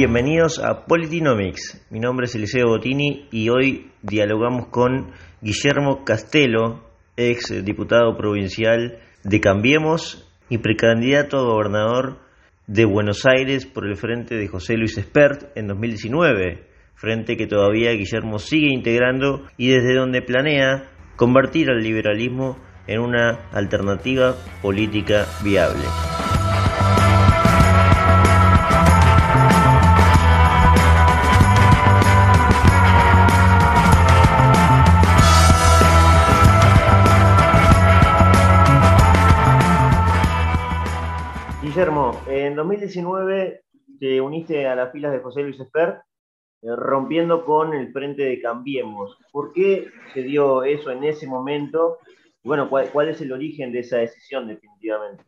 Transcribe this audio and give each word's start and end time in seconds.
Bienvenidos 0.00 0.58
a 0.58 0.86
Politinomics. 0.86 1.86
Mi 1.90 2.00
nombre 2.00 2.24
es 2.24 2.34
Eliseo 2.34 2.68
Bottini 2.68 3.28
y 3.30 3.50
hoy 3.50 3.90
dialogamos 4.00 4.68
con 4.68 5.10
Guillermo 5.42 6.06
Castelo, 6.06 6.80
ex 7.18 7.62
diputado 7.66 8.16
provincial 8.16 8.98
de 9.24 9.40
Cambiemos 9.42 10.26
y 10.48 10.56
precandidato 10.56 11.36
a 11.36 11.42
gobernador 11.42 12.18
de 12.66 12.86
Buenos 12.86 13.26
Aires 13.26 13.66
por 13.66 13.86
el 13.86 13.94
frente 13.96 14.36
de 14.36 14.48
José 14.48 14.78
Luis 14.78 14.96
Espert 14.96 15.54
en 15.54 15.68
2019, 15.68 16.66
frente 16.94 17.36
que 17.36 17.46
todavía 17.46 17.92
Guillermo 17.92 18.38
sigue 18.38 18.72
integrando 18.72 19.42
y 19.58 19.68
desde 19.68 19.96
donde 19.96 20.22
planea 20.22 20.88
convertir 21.16 21.68
al 21.68 21.82
liberalismo 21.82 22.56
en 22.86 23.00
una 23.00 23.50
alternativa 23.52 24.34
política 24.62 25.26
viable. 25.44 25.84
Guillermo, 41.80 42.20
en 42.28 42.56
2019 42.56 43.64
te 43.98 44.20
uniste 44.20 44.66
a 44.66 44.74
las 44.74 44.92
filas 44.92 45.12
de 45.12 45.20
José 45.20 45.40
Luis 45.40 45.58
Espert, 45.58 46.02
eh, 46.60 46.76
rompiendo 46.76 47.42
con 47.46 47.72
el 47.72 47.90
frente 47.90 48.22
de 48.22 48.38
Cambiemos. 48.38 49.16
¿Por 49.32 49.54
qué 49.54 49.86
se 50.12 50.22
dio 50.22 50.62
eso 50.62 50.90
en 50.90 51.04
ese 51.04 51.26
momento? 51.26 51.96
bueno, 52.44 52.68
¿cuál, 52.68 53.08
es 53.08 53.22
el 53.22 53.32
origen 53.32 53.72
de 53.72 53.78
esa 53.78 53.96
decisión 53.96 54.46
definitivamente? 54.46 55.24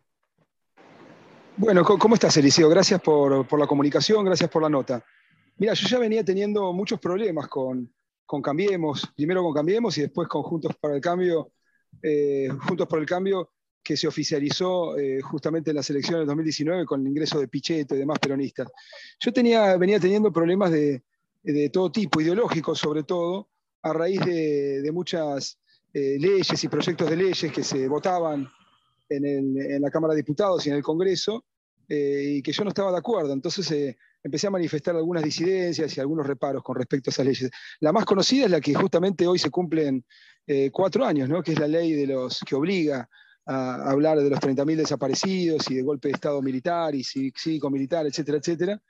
Bueno, 1.57 1.85
¿cómo 1.85 2.17
estás, 2.17 2.37
Eliseo? 2.37 2.69
Gracias 2.69 3.01
por, 3.01 3.59
la 3.59 3.67
comunicación, 3.67 4.23
gracias 4.23 4.51
por 4.51 4.61
la 4.61 4.69
nota. 4.69 5.03
Mira, 5.57 5.73
yo 5.73 5.89
ya 5.89 5.99
venía 5.99 6.23
teniendo 6.23 6.71
muchos 6.75 7.01
problemas 7.01 7.49
con, 7.49 7.91
Cambiemos, 8.43 9.11
primero 9.17 9.43
con 9.43 9.55
Cambiemos 9.55 9.97
y 9.97 10.03
después 10.03 10.29
con 10.29 10.43
Juntos 10.43 10.77
para 10.79 10.97
el 10.97 11.01
Cambio, 11.01 11.53
eh, 12.03 12.51
Juntos 12.69 12.87
por 12.87 12.99
el 12.99 13.07
Cambio, 13.07 13.53
que 13.83 13.97
se 13.97 14.07
oficializó 14.07 14.97
eh, 14.97 15.21
justamente 15.21 15.71
en 15.71 15.77
las 15.77 15.91
elecciones 15.91 16.21
del 16.21 16.29
2019 16.29 16.87
con 16.87 17.01
el 17.01 17.09
ingreso 17.09 17.41
de 17.41 17.49
Pichetto 17.49 17.95
y 17.95 17.99
demás 17.99 18.19
peronistas. 18.19 18.69
Yo 19.19 19.33
tenía, 19.33 19.77
venía 19.77 19.99
teniendo 19.99 20.33
problemas 20.33 20.71
de, 20.71 21.03
todo 21.73 21.91
tipo, 21.91 22.21
ideológicos 22.21 22.79
sobre 22.79 23.03
todo, 23.03 23.49
a 23.83 23.93
raíz 23.93 24.21
de, 24.25 24.89
muchas 24.93 25.59
eh, 25.93 26.17
leyes 26.19 26.63
y 26.63 26.69
proyectos 26.69 27.11
de 27.11 27.17
leyes 27.17 27.53
que 27.53 27.65
se 27.65 27.89
votaban 27.89 28.49
en, 29.09 29.83
la 29.83 29.91
Cámara 29.91 30.15
de 30.15 30.19
Diputados 30.19 30.65
y 30.65 30.71
en 30.71 30.77
el 30.77 30.83
Congreso, 30.83 31.45
eh, 31.89 32.37
y 32.37 32.43
que 32.43 32.53
yo 32.53 32.63
no 32.63 32.69
estaba 32.69 32.93
de 32.93 32.99
acuerdo. 32.99 33.33
Entonces 33.33 33.97
empecé 34.23 34.47
a 34.47 34.51
manifestar 34.51 34.95
algunas 34.95 35.25
disidencias 35.25 35.97
y 35.97 36.01
algunos 36.01 36.25
reparos 36.25 36.63
con 36.63 36.77
respecto 36.77 37.11
a 37.11 37.13
esas 37.13 37.27
leyes. 37.27 37.51
La 37.81 37.93
más 37.93 38.05
conocida 38.05 38.45
es 38.45 38.51
la 38.53 38.61
que 38.61 38.73
justamente 38.73 39.27
hoy 39.27 39.41
se 39.41 39.51
cumplen 39.51 40.05
cuatro 40.71 41.05
años, 41.05 41.29
¿no? 41.29 41.43
que 41.43 41.53
es 41.53 41.59
la 41.59 41.69
ley 41.69 41.93
de 41.93 42.07
los 42.07 42.41
que 42.47 42.55
obliga 42.55 43.09
a 43.47 43.91
hablar 43.91 44.19
de 44.19 44.31
los 44.31 44.39
30.000 44.39 44.77
desaparecidos 44.77 45.71
y 45.71 45.75
de 45.75 45.83
golpe 45.83 46.09
de 46.09 46.15
Estado 46.15 46.41
militar 46.41 46.95
y 46.95 47.03
cívico-militar, 47.03 48.07
etcétera, 48.07 48.39
etcétera, 48.39 48.83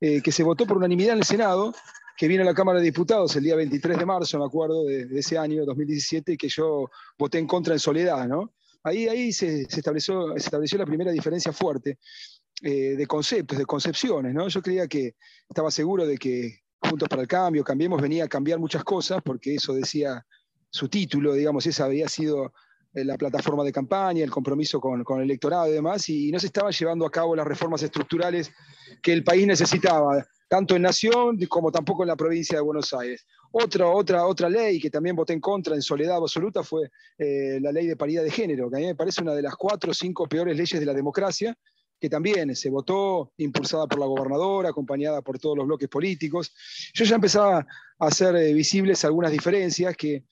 eh, 0.00 0.20
que 0.20 0.32
se 0.32 0.42
votó 0.42 0.66
por 0.66 0.78
unanimidad 0.78 1.12
en 1.12 1.18
el 1.18 1.24
Senado, 1.24 1.72
que 2.16 2.28
vino 2.28 2.42
a 2.42 2.46
la 2.46 2.54
Cámara 2.54 2.80
de 2.80 2.86
Diputados 2.86 3.34
el 3.36 3.44
día 3.44 3.56
23 3.56 3.98
de 3.98 4.06
marzo, 4.06 4.38
me 4.38 4.44
acuerdo, 4.44 4.84
de, 4.84 5.06
ese 5.18 5.38
año, 5.38 5.64
2017, 5.64 6.36
que 6.36 6.48
yo 6.48 6.90
voté 7.18 7.38
en 7.38 7.46
contra 7.46 7.72
en 7.72 7.80
soledad, 7.80 8.26
¿no? 8.26 8.52
Ahí, 8.82 9.08
ahí 9.08 9.32
se, 9.32 9.62
estableció, 9.62 10.32
se 10.32 10.46
estableció 10.46 10.78
la 10.78 10.86
primera 10.86 11.12
diferencia 11.12 11.52
fuerte 11.52 11.98
eh, 12.62 12.96
de 12.96 13.06
conceptos, 13.06 13.58
de 13.58 13.64
concepciones, 13.64 14.34
¿no? 14.34 14.48
Yo 14.48 14.60
creía 14.60 14.86
que 14.86 15.14
estaba 15.48 15.70
seguro 15.70 16.06
de 16.06 16.18
que 16.18 16.60
Juntos 16.82 17.08
para 17.08 17.22
el 17.22 17.28
Cambio, 17.28 17.62
Cambiemos, 17.62 18.00
venía 18.00 18.24
a 18.24 18.28
cambiar 18.28 18.58
muchas 18.58 18.82
cosas, 18.84 19.20
porque 19.22 19.54
eso 19.54 19.74
decía 19.74 20.24
su 20.70 20.88
título, 20.88 21.34
digamos, 21.34 21.66
esa 21.66 21.84
había 21.84 22.08
sido 22.08 22.52
la 22.92 23.16
plataforma 23.16 23.62
de 23.64 23.72
campaña, 23.72 24.24
el 24.24 24.30
compromiso 24.30 24.80
con, 24.80 25.04
con, 25.04 25.18
el 25.18 25.24
electorado 25.24 25.68
y 25.68 25.72
demás, 25.72 26.08
y 26.08 26.30
no 26.32 26.38
se 26.38 26.46
estaban 26.46 26.72
llevando 26.72 27.06
a 27.06 27.10
cabo 27.10 27.36
las 27.36 27.46
reformas 27.46 27.82
estructurales 27.82 28.50
que 29.02 29.12
el 29.12 29.22
país 29.22 29.46
necesitaba, 29.46 30.26
tanto 30.48 30.74
en 30.74 30.82
Nación 30.82 31.38
como 31.48 31.70
tampoco 31.70 32.02
en 32.02 32.08
la 32.08 32.16
provincia 32.16 32.58
de 32.58 32.62
Buenos 32.62 32.92
Aires. 32.92 33.24
Otra, 33.52 33.88
otra, 33.88 34.26
otra 34.26 34.48
ley 34.48 34.80
que 34.80 34.90
también 34.90 35.16
voté 35.16 35.32
en 35.32 35.40
contra 35.40 35.74
en 35.74 35.82
soledad 35.82 36.16
absoluta 36.16 36.62
fue 36.62 36.90
eh, 37.18 37.58
la 37.60 37.72
ley 37.72 37.86
de 37.86 37.96
paridad 37.96 38.22
de 38.22 38.30
género, 38.30 38.70
que 38.70 38.76
a 38.76 38.80
mí 38.80 38.86
me 38.86 38.94
parece 38.94 39.22
una 39.22 39.34
de 39.34 39.42
las 39.42 39.54
cuatro 39.54 39.92
o 39.92 39.94
cinco 39.94 40.28
peores 40.28 40.56
leyes 40.56 40.78
de 40.78 40.86
la 40.86 40.94
democracia, 40.94 41.56
que 42.00 42.08
también 42.08 42.56
se 42.56 42.70
votó, 42.70 43.32
impulsada 43.36 43.86
por 43.86 44.00
la 44.00 44.06
gobernadora, 44.06 44.70
acompañada 44.70 45.20
por 45.20 45.38
todos 45.38 45.56
los 45.56 45.66
bloques 45.66 45.88
políticos. 45.88 46.52
Yo 46.94 47.04
ya 47.04 47.16
empezaba 47.16 47.58
a 47.58 48.06
hacer 48.06 48.34
eh, 48.36 48.54
visibles 48.54 49.04
algunas 49.04 49.30
diferencias 49.30 49.96
que 49.96 50.24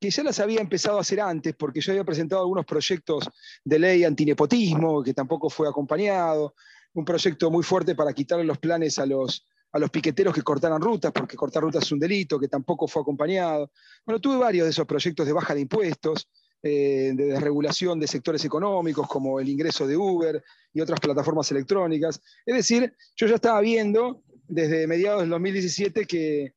que 0.00 0.10
ya 0.10 0.22
las 0.22 0.40
había 0.40 0.60
empezado 0.60 0.98
a 0.98 1.00
hacer 1.00 1.20
antes, 1.20 1.54
porque 1.54 1.80
yo 1.80 1.92
había 1.92 2.04
presentado 2.04 2.42
algunos 2.42 2.66
proyectos 2.66 3.28
de 3.64 3.78
ley 3.78 4.04
antinepotismo, 4.04 5.02
que 5.02 5.14
tampoco 5.14 5.48
fue 5.48 5.68
acompañado, 5.68 6.54
un 6.94 7.04
proyecto 7.04 7.50
muy 7.50 7.62
fuerte 7.62 7.94
para 7.94 8.12
quitarle 8.12 8.44
los 8.44 8.58
planes 8.58 8.98
a 8.98 9.06
los, 9.06 9.46
a 9.72 9.78
los 9.78 9.90
piqueteros 9.90 10.34
que 10.34 10.42
cortaran 10.42 10.80
rutas, 10.80 11.12
porque 11.12 11.36
cortar 11.36 11.62
rutas 11.62 11.84
es 11.84 11.92
un 11.92 11.98
delito, 11.98 12.38
que 12.38 12.48
tampoco 12.48 12.86
fue 12.86 13.02
acompañado. 13.02 13.70
Bueno, 14.04 14.20
tuve 14.20 14.36
varios 14.36 14.64
de 14.64 14.70
esos 14.70 14.86
proyectos 14.86 15.26
de 15.26 15.32
baja 15.32 15.54
de 15.54 15.60
impuestos, 15.60 16.28
eh, 16.62 17.12
de 17.14 17.26
desregulación 17.26 18.00
de 18.00 18.06
sectores 18.06 18.44
económicos, 18.44 19.06
como 19.06 19.40
el 19.40 19.48
ingreso 19.48 19.86
de 19.86 19.96
Uber 19.96 20.42
y 20.72 20.80
otras 20.80 21.00
plataformas 21.00 21.50
electrónicas. 21.50 22.20
Es 22.44 22.54
decir, 22.54 22.94
yo 23.14 23.26
ya 23.26 23.36
estaba 23.36 23.60
viendo 23.60 24.22
desde 24.48 24.86
mediados 24.86 25.20
del 25.20 25.30
2017 25.30 26.06
que 26.06 26.54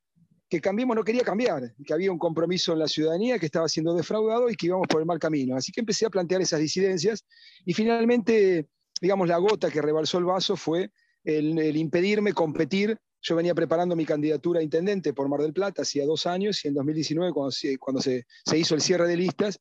que 0.50 0.60
Cambiemos 0.60 0.96
no 0.96 1.04
quería 1.04 1.24
cambiar, 1.24 1.76
que 1.86 1.94
había 1.94 2.12
un 2.12 2.18
compromiso 2.18 2.74
en 2.74 2.80
la 2.80 2.88
ciudadanía 2.88 3.38
que 3.38 3.46
estaba 3.46 3.70
siendo 3.70 3.94
defraudado 3.94 4.50
y 4.50 4.56
que 4.56 4.66
íbamos 4.66 4.88
por 4.88 5.00
el 5.00 5.06
mal 5.06 5.20
camino. 5.20 5.56
Así 5.56 5.72
que 5.72 5.82
empecé 5.82 6.08
a 6.08 6.10
plantear 6.10 6.42
esas 6.42 6.60
disidencias 6.60 7.24
y 7.66 7.74
finalmente, 7.74 8.68
digamos, 9.00 9.28
la 9.28 9.38
gota 9.38 9.70
que 9.70 9.82
rebalsó 9.82 10.18
el 10.18 10.26
vaso 10.26 10.56
fue 10.56 10.92
el, 11.24 11.78
impedirme 11.78 12.34
competir. 12.34 12.98
Yo 13.22 13.36
venía 13.36 13.54
preparando 13.54 13.96
mi 13.96 14.06
candidatura 14.06 14.60
a 14.60 14.64
intendente 14.64 15.14
por 15.14 15.30
Mar 15.30 15.42
del 15.42 15.54
Plata 15.54 15.84
hacía 15.84 16.06
dos 16.06 16.26
años 16.26 16.66
y 16.66 16.70
en 16.70 16.74
2019, 16.74 17.32
cuando, 17.32 17.52
se, 17.52 17.78
cuando 17.78 18.02
se, 18.02 18.26
hizo 18.56 18.74
el 18.74 18.82
cierre 18.82 19.08
de 19.08 19.18
listas, 19.18 19.60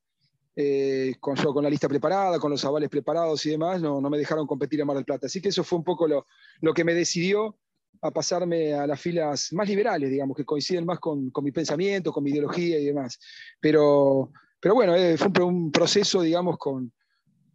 eh, 0.56 1.14
con, 1.20 1.36
yo 1.36 1.52
con 1.52 1.64
la 1.64 1.70
lista 1.70 1.88
preparada, 1.88 2.38
con 2.38 2.50
los 2.50 2.64
avales 2.64 2.88
preparados 2.88 3.44
y 3.44 3.50
demás, 3.50 3.82
no, 3.82 4.00
no 4.00 4.08
me 4.08 4.16
dejaron 4.16 4.46
competir 4.46 4.80
en 4.80 4.86
Mar 4.86 4.96
del 4.96 5.04
Plata. 5.04 5.26
Así 5.26 5.42
que 5.42 5.50
eso 5.50 5.64
fue 5.64 5.78
un 5.78 5.84
poco 5.84 6.08
lo, 6.08 6.26
lo 6.60 6.72
que 6.72 6.84
me 6.84 6.94
decidió 6.94 7.58
a 8.00 8.10
pasarme 8.10 8.74
a 8.74 8.86
las 8.86 9.00
filas 9.00 9.52
más 9.52 9.68
liberales, 9.68 10.10
digamos, 10.10 10.36
que 10.36 10.44
coinciden 10.44 10.86
más 10.86 10.98
con, 10.98 11.32
mi 11.42 11.52
pensamiento, 11.52 12.12
con 12.12 12.22
mi 12.22 12.30
ideología 12.30 12.78
y 12.78 12.86
demás. 12.86 13.18
Pero, 13.60 14.30
pero 14.60 14.74
bueno, 14.74 14.94
eh, 14.94 15.16
fue 15.16 15.44
un, 15.44 15.70
proceso, 15.72 16.22
digamos, 16.22 16.58
con, 16.58 16.92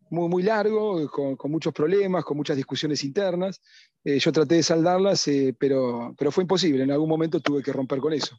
muy, 0.10 0.28
muy 0.30 0.44
largo, 0.44 1.10
con, 1.10 1.52
muchos 1.52 1.74
problemas, 1.74 2.24
con 2.26 2.38
muchas 2.38 2.58
discusiones 2.58 3.04
internas. 3.04 3.62
Eh, 4.04 4.20
yo 4.20 4.32
traté 4.32 4.56
de 4.56 4.64
saldarlas, 4.64 5.28
eh, 5.28 5.56
pero, 5.58 6.14
pero 6.18 6.32
fue 6.32 6.44
imposible. 6.44 6.84
En 6.84 6.92
algún 6.92 7.10
momento 7.10 7.40
tuve 7.40 7.64
que 7.64 7.74
romper 7.74 8.00
con 8.00 8.14
eso. 8.14 8.38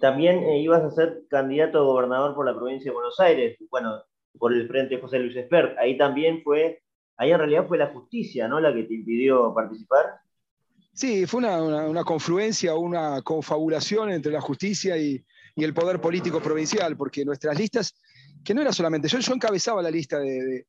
También 0.00 0.42
ibas 0.56 0.82
a 0.82 0.90
ser 0.90 1.22
candidato 1.30 1.78
a 1.78 1.84
gobernador 1.84 2.34
por 2.34 2.44
la 2.44 2.56
provincia 2.56 2.90
de 2.90 2.94
Buenos 2.94 3.20
Aires, 3.20 3.56
bueno, 3.70 4.02
por 4.36 4.52
el 4.52 4.66
frente 4.66 4.98
José 4.98 5.20
Luis 5.20 5.36
Espert. 5.36 5.78
Ahí 5.78 5.96
también 5.96 6.42
fue 6.42 6.82
ahí 7.16 7.30
en 7.30 7.38
realidad 7.38 7.66
fue 7.66 7.78
la 7.78 7.88
justicia, 7.88 8.48
¿no? 8.48 8.60
La 8.60 8.74
que 8.74 8.84
te 8.84 8.94
impidió 8.94 9.52
participar. 9.54 10.20
Sí, 10.94 11.26
fue 11.26 11.38
una, 11.40 12.04
confluencia, 12.04 12.74
una 12.74 13.22
confabulación 13.22 14.10
entre 14.10 14.30
la 14.30 14.40
justicia 14.40 14.96
y, 14.96 15.24
el 15.56 15.74
poder 15.74 16.00
político 16.00 16.40
provincial, 16.40 16.96
porque 16.96 17.24
nuestras 17.24 17.58
listas, 17.58 17.94
que 18.42 18.54
no 18.54 18.62
era 18.62 18.72
solamente 18.72 19.08
yo, 19.08 19.18
yo 19.18 19.34
encabezaba 19.34 19.82
la 19.82 19.90
lista 19.90 20.18
de, 20.18 20.66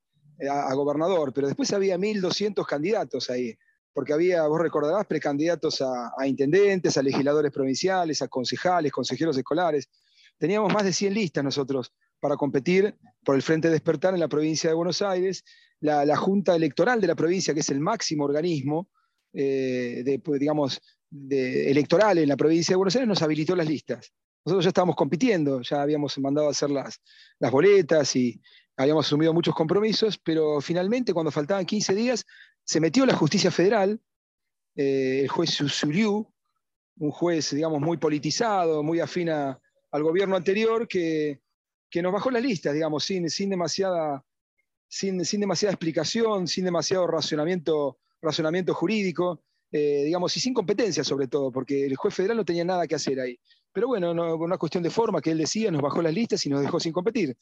a, 0.49 0.73
gobernador, 0.73 1.31
pero 1.33 1.47
después 1.47 1.71
había 1.71 1.97
1.200 1.97 2.65
candidatos 2.65 3.29
ahí, 3.29 3.57
porque 3.93 4.11
había, 4.11 4.45
vos 4.47 4.59
recordarás, 4.59 5.05
precandidatos 5.05 5.81
a, 5.81 6.11
a, 6.17 6.27
intendentes, 6.27 6.97
a 6.97 7.01
legisladores 7.01 7.51
provinciales, 7.51 8.21
a 8.21 8.27
concejales, 8.27 8.91
consejeros 8.91 9.37
escolares. 9.37 9.89
Teníamos 10.37 10.73
más 10.73 10.83
de 10.83 10.91
100 10.91 11.13
listas 11.13 11.43
nosotros 11.43 11.93
para 12.19 12.35
competir 12.35 12.95
por 13.23 13.35
el 13.35 13.41
Frente 13.41 13.69
Despertar 13.69 14.13
en 14.13 14.19
la 14.19 14.27
provincia 14.27 14.69
de 14.69 14.75
Buenos 14.75 15.01
Aires 15.01 15.45
la, 15.83 16.15
Junta 16.15 16.55
Electoral 16.55 17.01
de 17.01 17.07
la 17.07 17.15
provincia, 17.15 17.53
que 17.53 17.59
es 17.59 17.69
el 17.69 17.79
máximo 17.79 18.23
organismo 18.23 18.89
eh, 19.33 20.19
pues, 20.23 20.39
digamos, 20.39 20.81
electoral 21.29 22.17
en 22.17 22.29
la 22.29 22.37
provincia 22.37 22.73
de 22.73 22.77
Buenos 22.77 22.95
Aires, 22.95 23.07
nos 23.07 23.21
habilitó 23.21 23.55
las 23.55 23.67
listas. 23.67 24.11
Nosotros 24.45 24.65
ya 24.65 24.69
estábamos 24.69 24.95
compitiendo, 24.95 25.61
ya 25.61 25.81
habíamos 25.81 26.17
mandado 26.19 26.47
a 26.47 26.51
hacer 26.51 26.69
las, 26.69 27.01
las 27.39 27.51
boletas 27.51 28.15
y 28.15 28.41
habíamos 28.77 29.05
asumido 29.05 29.33
muchos 29.33 29.53
compromisos, 29.53 30.17
pero 30.17 30.59
finalmente, 30.61 31.13
cuando 31.13 31.31
faltaban 31.31 31.65
15 31.65 31.93
días, 31.93 32.25
se 32.63 32.79
metió 32.79 33.05
la 33.05 33.15
justicia 33.15 33.51
federal, 33.51 33.99
eh, 34.75 35.21
el 35.21 35.27
juez 35.27 35.51
Susuriu, 35.51 36.31
un 36.97 37.11
juez, 37.11 37.51
digamos, 37.51 37.81
muy 37.81 37.97
politizado, 37.97 38.83
muy 38.83 38.99
afín 38.99 39.29
al 39.29 40.03
gobierno 40.03 40.35
anterior, 40.35 40.87
que, 40.87 41.41
que, 41.89 42.01
nos 42.01 42.13
bajó 42.13 42.31
las 42.31 42.43
listas, 42.43 42.73
digamos, 42.73 43.03
sin, 43.03 43.29
sin 43.29 43.49
demasiada 43.49 44.23
sin, 44.93 45.39
demasiada 45.39 45.73
explicación, 45.73 46.47
sin 46.47 46.65
demasiado 46.65 47.07
racionamiento 47.07 47.97
razonamiento 48.21 48.73
jurídico, 48.73 49.41
eh, 49.69 50.03
digamos, 50.05 50.37
y 50.37 50.39
sin 50.39 50.53
competencia 50.53 51.03
sobre 51.03 51.27
todo, 51.27 51.51
porque 51.51 51.85
el 51.85 51.95
juez 51.97 52.13
federal 52.13 52.37
no 52.37 52.45
tenía 52.45 52.63
nada 52.63 52.87
que 52.87 52.95
hacer 52.95 53.19
ahí. 53.19 53.37
Pero 53.73 53.87
bueno, 53.87 54.13
no, 54.13 54.35
una 54.35 54.57
cuestión 54.57 54.81
de 54.81 54.91
forma 54.91 55.19
que 55.19 55.31
él 55.31 55.39
decía, 55.39 55.71
nos 55.71 55.81
bajó 55.81 56.01
las 56.01 56.13
listas 56.13 56.45
y 56.45 56.49
nos 56.49 56.61
dejó 56.61 56.79
sin 56.79 56.93
competir. 56.93 57.35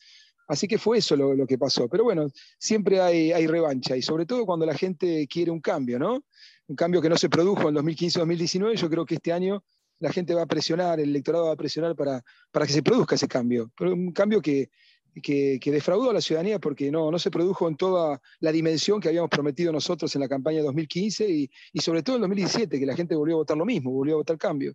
Así 0.47 0.67
que 0.67 0.79
fue 0.79 0.97
eso 0.97 1.15
lo, 1.15 1.45
que 1.45 1.57
pasó. 1.57 1.87
Pero 1.87 2.05
bueno, 2.05 2.27
siempre 2.57 2.99
hay, 2.99 3.31
hay, 3.31 3.45
revancha 3.45 3.95
y 3.95 4.01
sobre 4.01 4.25
todo 4.25 4.45
cuando 4.45 4.65
la 4.65 4.73
gente 4.73 5.27
quiere 5.27 5.51
un 5.51 5.59
cambio, 5.59 5.99
¿no? 5.99 6.23
Un 6.67 6.75
cambio 6.75 7.01
que 7.01 7.09
no 7.09 7.17
se 7.17 7.29
produjo 7.29 7.69
en 7.69 7.75
2015-2019, 7.75 8.75
yo 8.75 8.89
creo 8.89 9.05
que 9.05 9.15
este 9.15 9.33
año 9.33 9.63
la 9.99 10.11
gente 10.11 10.33
va 10.33 10.43
a 10.43 10.47
presionar, 10.47 10.99
el 10.99 11.09
electorado 11.09 11.47
va 11.47 11.53
a 11.53 11.57
presionar 11.57 11.95
para, 11.95 12.23
para 12.49 12.65
que 12.65 12.73
se 12.73 12.81
produzca 12.81 13.15
ese 13.15 13.27
cambio. 13.27 13.71
Pero 13.77 13.93
un 13.93 14.13
cambio 14.13 14.41
que, 14.41 14.71
que, 15.19 15.59
defraudó 15.65 16.11
a 16.11 16.13
la 16.13 16.21
ciudadanía 16.21 16.59
porque 16.59 16.91
no, 16.91 17.11
no 17.11 17.19
se 17.19 17.31
produjo 17.31 17.67
en 17.67 17.75
toda 17.75 18.21
la 18.39 18.51
dimensión 18.51 19.01
que 19.01 19.09
habíamos 19.09 19.29
prometido 19.29 19.71
nosotros 19.71 20.13
en 20.15 20.21
la 20.21 20.29
campaña 20.29 20.59
de 20.59 20.63
2015 20.63 21.29
y, 21.29 21.49
sobre 21.79 22.03
todo 22.03 22.15
en 22.15 22.21
2017, 22.21 22.79
que 22.79 22.85
la 22.85 22.95
gente 22.95 23.15
volvió 23.15 23.35
a 23.35 23.39
votar 23.39 23.57
lo 23.57 23.65
mismo, 23.65 23.91
volvió 23.91 24.15
a 24.15 24.17
votar 24.17 24.37
cambio. 24.37 24.73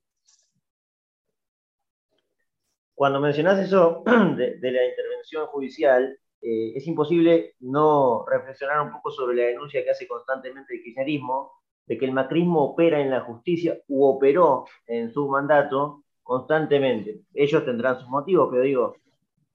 Cuando 2.94 3.20
mencionás 3.20 3.60
eso 3.60 4.02
de, 4.06 4.58
la 4.60 4.86
intervención 4.86 5.46
judicial, 5.46 6.18
eh, 6.40 6.72
es 6.74 6.86
imposible 6.86 7.54
no 7.60 8.24
reflexionar 8.26 8.80
un 8.80 8.92
poco 8.92 9.10
sobre 9.10 9.36
la 9.36 9.44
denuncia 9.44 9.82
que 9.84 9.90
hace 9.90 10.06
constantemente 10.06 10.74
el 10.74 10.82
kirchnerismo 10.82 11.52
de 11.86 11.98
que 11.98 12.04
el 12.04 12.12
macrismo 12.12 12.64
opera 12.64 13.00
en 13.00 13.10
la 13.10 13.20
justicia 13.20 13.78
u 13.88 14.04
operó 14.04 14.64
en 14.86 15.12
su 15.12 15.28
mandato 15.28 16.04
constantemente. 16.22 17.20
Ellos 17.32 17.64
tendrán 17.64 18.00
sus 18.00 18.08
motivos, 18.08 18.48
pero 18.50 18.64
digo, 18.64 18.96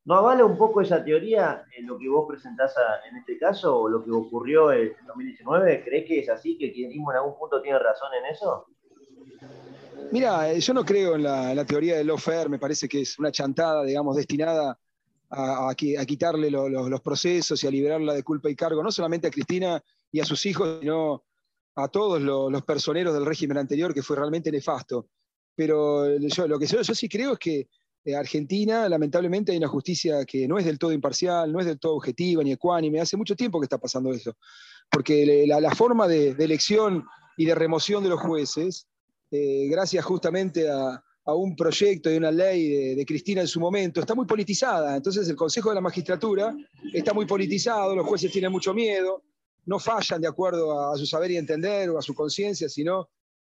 ¿No 0.03 0.15
avala 0.15 0.43
un 0.45 0.57
poco 0.57 0.81
esa 0.81 1.03
teoría 1.03 1.63
en 1.77 1.85
lo 1.85 1.97
que 1.99 2.09
vos 2.09 2.25
presentás 2.27 2.73
en 3.09 3.17
este 3.17 3.37
caso 3.37 3.81
o 3.81 3.89
lo 3.89 4.03
que 4.03 4.11
ocurrió 4.11 4.71
en 4.71 4.93
2019? 5.05 5.83
¿Crees 5.83 6.07
que 6.07 6.19
es 6.21 6.29
así, 6.29 6.57
que 6.57 6.65
el 6.65 6.73
kirchnerismo 6.73 7.11
en 7.11 7.17
algún 7.17 7.37
punto 7.37 7.61
tiene 7.61 7.77
razón 7.77 8.09
en 8.15 8.33
eso? 8.33 8.65
Mira, 10.11 10.51
eh, 10.51 10.59
yo 10.59 10.73
no 10.73 10.83
creo 10.83 11.15
en 11.15 11.23
la, 11.23 11.65
teoría 11.65 11.97
del 11.97 12.07
lawfare, 12.07 12.49
me 12.49 12.57
parece 12.57 12.89
que 12.89 13.01
es 13.01 13.19
una 13.19 13.31
chantada, 13.31 13.83
digamos, 13.83 14.15
destinada 14.15 14.77
a, 15.29 15.73
quitarle 15.75 16.49
los 16.49 17.01
procesos 17.01 17.63
y 17.63 17.67
a 17.67 17.71
liberarla 17.71 18.13
de 18.13 18.23
culpa 18.23 18.49
y 18.49 18.55
cargo, 18.55 18.83
no 18.83 18.91
solamente 18.91 19.27
a 19.27 19.31
Cristina 19.31 19.81
y 20.11 20.19
a 20.19 20.25
sus 20.25 20.45
hijos, 20.47 20.79
sino 20.81 21.23
a 21.75 21.87
todos 21.87 22.19
los, 22.21 22.63
personeros 22.63 23.13
del 23.13 23.25
régimen 23.25 23.57
anterior, 23.57 23.93
que 23.93 24.01
fue 24.01 24.17
realmente 24.17 24.51
nefasto. 24.51 25.07
Pero 25.55 26.17
yo, 26.17 26.47
lo 26.47 26.59
que 26.59 26.65
yo 26.65 26.83
sí 26.83 27.07
creo 27.07 27.33
es 27.33 27.39
que 27.39 27.67
eh, 28.03 28.15
Argentina, 28.15 28.89
lamentablemente, 28.89 29.51
hay 29.51 29.59
una 29.59 29.67
justicia 29.67 30.25
que 30.25 30.47
no 30.47 30.57
es 30.57 30.65
del 30.65 30.79
todo 30.79 30.91
imparcial, 30.91 31.51
no 31.51 31.59
es 31.59 31.67
del 31.67 31.79
todo 31.79 31.95
objetiva 31.95 32.43
ni 32.43 32.51
ecuánime. 32.51 32.99
Hace 32.99 33.17
mucho 33.17 33.35
tiempo 33.35 33.59
que 33.59 33.65
está 33.65 33.77
pasando 33.77 34.11
eso. 34.11 34.35
Porque 34.89 35.45
la, 35.47 35.75
forma 35.75 36.07
de, 36.07 36.29
elección 36.31 37.05
y 37.37 37.45
de 37.45 37.55
remoción 37.55 38.03
de 38.03 38.09
los 38.09 38.19
jueces, 38.19 38.87
eh, 39.29 39.67
gracias 39.69 40.03
justamente 40.03 40.69
a, 40.69 41.01
un 41.23 41.55
proyecto 41.55 42.11
y 42.11 42.17
una 42.17 42.31
ley 42.31 42.95
de, 42.95 43.05
Cristina 43.05 43.39
en 43.39 43.47
su 43.47 43.59
momento, 43.59 44.01
está 44.01 44.15
muy 44.15 44.25
politizada. 44.25 44.97
Entonces 44.97 45.29
el 45.29 45.35
Consejo 45.35 45.69
de 45.69 45.75
la 45.75 45.81
Magistratura 45.81 46.53
está 46.93 47.13
muy 47.13 47.25
politizado, 47.25 47.95
los 47.95 48.05
jueces 48.05 48.31
tienen 48.33 48.51
mucho 48.51 48.73
miedo, 48.73 49.23
no 49.65 49.79
fallan 49.79 50.19
de 50.19 50.27
acuerdo 50.27 50.91
a 50.91 50.97
su 50.97 51.05
saber 51.05 51.31
y 51.31 51.37
entender 51.37 51.89
o 51.89 51.97
a 51.97 52.01
su 52.01 52.13
conciencia, 52.13 52.67
sino 52.67 53.07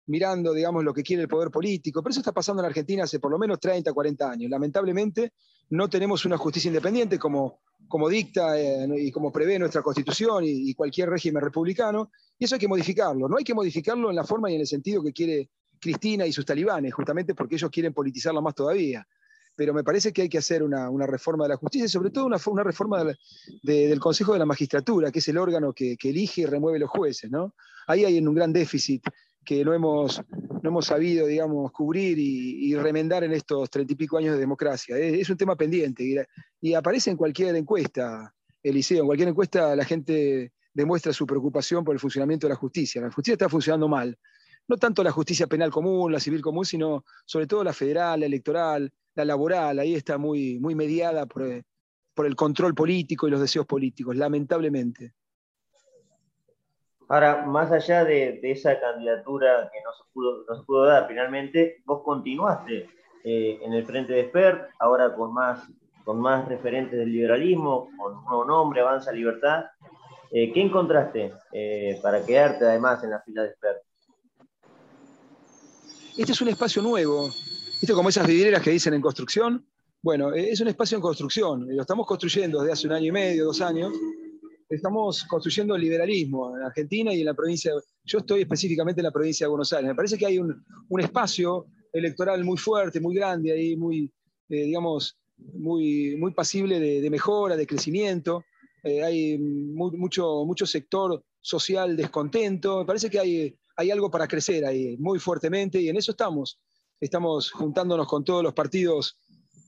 mirando, 0.09 0.53
digamos, 0.53 0.83
lo 0.83 0.93
que 0.93 1.03
quiere 1.03 1.23
el 1.23 1.29
poder 1.29 1.51
político. 1.51 2.01
Pero 2.01 2.11
eso 2.11 2.19
está 2.19 2.31
pasando 2.31 2.61
en 2.61 2.65
Argentina 2.65 3.03
hace 3.03 3.19
por 3.19 3.31
lo 3.31 3.37
menos 3.37 3.59
30, 3.59 3.93
40 3.93 4.31
años. 4.31 4.49
Lamentablemente 4.49 5.33
no 5.69 5.87
tenemos 5.87 6.25
una 6.25 6.35
justicia 6.35 6.67
independiente 6.67 7.19
como, 7.19 7.59
como 7.87 8.09
dicta 8.09 8.59
eh, 8.59 8.87
y 8.97 9.11
como 9.11 9.31
prevé 9.31 9.59
nuestra 9.59 9.83
constitución 9.83 10.43
y, 10.45 10.73
cualquier 10.73 11.09
régimen 11.09 11.43
republicano. 11.43 12.11
Y 12.39 12.45
eso 12.45 12.55
hay 12.55 12.59
que 12.59 12.67
modificarlo. 12.67 13.29
No 13.29 13.37
hay 13.37 13.43
que 13.43 13.53
modificarlo 13.53 14.09
en 14.09 14.15
la 14.15 14.23
forma 14.23 14.49
y 14.49 14.55
en 14.55 14.61
el 14.61 14.67
sentido 14.67 15.03
que 15.03 15.13
quiere 15.13 15.51
Cristina 15.79 16.25
y 16.25 16.33
sus 16.33 16.45
talibanes, 16.45 16.93
justamente 16.93 17.35
porque 17.35 17.55
ellos 17.55 17.69
quieren 17.69 17.93
politizarlo 17.93 18.41
más 18.41 18.55
todavía. 18.55 19.07
Pero 19.55 19.73
me 19.75 19.83
parece 19.83 20.11
que 20.11 20.23
hay 20.23 20.29
que 20.29 20.39
hacer 20.39 20.63
una, 20.63 20.89
reforma 21.05 21.43
de 21.43 21.49
la 21.49 21.57
justicia 21.57 21.85
y 21.85 21.89
sobre 21.89 22.09
todo 22.09 22.25
una, 22.25 22.37
una 22.47 22.63
reforma 22.63 23.03
del 23.61 23.99
Consejo 23.99 24.33
de 24.33 24.39
la 24.39 24.45
Magistratura, 24.45 25.11
que 25.11 25.19
es 25.19 25.27
el 25.27 25.37
órgano 25.37 25.71
que, 25.71 25.97
que 25.97 26.09
elige 26.09 26.41
y 26.41 26.45
remueve 26.45 26.79
los 26.79 26.89
jueces. 26.89 27.29
¿no? 27.29 27.53
Ahí 27.85 28.05
hay 28.05 28.17
un 28.17 28.33
gran 28.33 28.51
déficit 28.53 29.03
que 29.49 29.65
no 29.65 29.73
hemos, 29.73 30.21
no 30.61 30.69
hemos 30.69 30.85
sabido, 30.85 31.25
digamos, 31.25 31.71
cubrir 31.71 32.19
y, 32.19 32.75
remendar 32.75 33.23
en 33.23 33.31
estos 33.31 33.67
treinta 33.71 33.93
y 33.93 33.95
pico 33.95 34.15
años 34.15 34.35
de 34.35 34.39
democracia. 34.39 34.95
Es, 34.95 35.27
un 35.27 35.37
tema 35.37 35.55
pendiente 35.55 36.27
y, 36.61 36.75
aparece 36.75 37.09
en 37.09 37.17
cualquier 37.17 37.55
encuesta, 37.55 38.31
Eliseo, 38.61 38.99
en 38.99 39.05
cualquier 39.07 39.29
encuesta 39.29 39.75
la 39.75 39.85
gente 39.85 40.51
demuestra 40.71 41.11
su 41.13 41.25
preocupación 41.25 41.83
por 41.83 41.95
el 41.95 41.99
funcionamiento 41.99 42.45
de 42.45 42.53
la 42.53 42.57
justicia. 42.57 43.01
La 43.01 43.07
justicia 43.07 43.33
está 43.33 43.49
funcionando 43.49 43.87
mal. 43.87 44.15
No 44.67 44.77
tanto 44.77 45.03
la 45.03 45.09
justicia 45.09 45.47
penal 45.47 45.71
común, 45.71 46.11
la 46.11 46.19
civil 46.19 46.43
común, 46.43 46.63
sino 46.63 47.03
sobre 47.25 47.47
todo 47.47 47.63
la 47.63 47.73
federal, 47.73 48.19
la 48.19 48.27
electoral, 48.27 48.93
la 49.15 49.25
laboral. 49.25 49.79
Ahí 49.79 49.95
está 49.95 50.19
muy, 50.19 50.59
muy 50.59 50.75
mediada 50.75 51.25
por, 51.25 51.63
por 52.13 52.27
el 52.27 52.35
control 52.35 52.75
político 52.75 53.27
y 53.27 53.31
los 53.31 53.41
deseos 53.41 53.65
políticos, 53.65 54.15
lamentablemente. 54.15 55.15
Ahora, 57.09 57.43
más 57.43 57.71
allá 57.71 58.05
de, 58.05 58.39
esa 58.43 58.79
candidatura 58.79 59.67
que 59.73 59.79
no 59.81 59.91
se, 60.55 60.63
pudo, 60.63 60.85
dar 60.85 61.07
finalmente, 61.07 61.81
vos 61.83 62.03
continuaste 62.03 62.87
eh, 63.23 63.59
en 63.63 63.73
el 63.73 63.83
frente 63.83 64.13
de 64.13 64.27
SPER, 64.27 64.67
ahora 64.77 65.15
con 65.15 65.33
más, 65.33 65.59
con 66.05 66.19
más 66.19 66.47
referentes 66.47 66.99
del 66.99 67.11
liberalismo, 67.11 67.89
con 67.97 68.15
un 68.15 68.25
nuevo 68.25 68.45
nombre, 68.45 68.81
Avanza 68.81 69.11
Libertad. 69.11 69.65
Eh, 70.31 70.53
¿Qué 70.53 70.61
encontraste 70.61 71.33
eh, 71.51 71.99
para 72.03 72.23
quedarte 72.23 72.65
además 72.65 73.03
en 73.03 73.09
la 73.09 73.21
fila 73.21 73.41
de 73.41 73.53
SPER? 73.55 73.81
Este 76.15 76.31
es 76.31 76.41
un 76.41 76.49
espacio 76.49 76.83
nuevo, 76.83 77.25
¿viste 77.25 77.93
como 77.93 78.09
esas 78.09 78.27
vidrieras 78.27 78.61
que 78.61 78.69
dicen 78.69 78.93
en 78.93 79.01
construcción? 79.01 79.65
Bueno, 80.03 80.31
es 80.31 80.61
un 80.61 80.67
espacio 80.67 80.97
en 80.97 81.01
construcción, 81.01 81.75
lo 81.75 81.81
estamos 81.81 82.05
construyendo 82.05 82.59
desde 82.59 82.73
hace 82.73 82.87
un 82.87 82.93
año 82.93 83.07
y 83.07 83.11
medio, 83.11 83.45
dos 83.45 83.61
años, 83.61 83.93
estamos 84.69 85.23
construyendo 85.23 85.75
el 85.75 85.81
liberalismo 85.81 86.55
en 86.55 86.63
Argentina 86.63 87.13
y 87.13 87.21
en 87.21 87.25
la 87.25 87.33
provincia. 87.33 87.73
Yo 88.03 88.19
estoy 88.19 88.41
específicamente 88.41 89.01
en 89.01 89.05
la 89.05 89.11
provincia 89.11 89.45
de 89.45 89.49
Buenos 89.49 89.73
Aires. 89.73 89.89
Me 89.89 89.95
parece 89.95 90.17
que 90.17 90.27
hay 90.27 90.37
un, 90.37 90.63
espacio 90.99 91.65
electoral 91.91 92.43
muy 92.43 92.57
fuerte, 92.57 92.99
muy 92.99 93.15
grande, 93.15 93.51
ahí 93.51 93.75
muy, 93.75 94.11
eh, 94.49 94.63
digamos, 94.65 95.17
muy, 95.37 96.15
muy 96.17 96.33
pasible 96.33 96.79
de, 96.79 97.09
mejora, 97.09 97.55
de 97.55 97.65
crecimiento. 97.65 98.45
Eh, 98.83 99.03
hay 99.03 99.37
mucho, 99.39 100.45
mucho 100.45 100.65
sector 100.65 101.23
social 101.41 101.97
descontento. 101.97 102.79
Me 102.79 102.85
parece 102.85 103.09
que 103.09 103.19
hay, 103.19 103.55
hay 103.75 103.91
algo 103.91 104.11
para 104.11 104.27
crecer 104.27 104.65
ahí 104.65 104.97
muy 104.97 105.19
fuertemente 105.19 105.81
y 105.81 105.89
en 105.89 105.97
eso 105.97 106.11
estamos. 106.11 106.59
Estamos 106.99 107.49
juntándonos 107.51 108.07
con 108.07 108.23
todos 108.23 108.43
los 108.43 108.53
partidos 108.53 109.17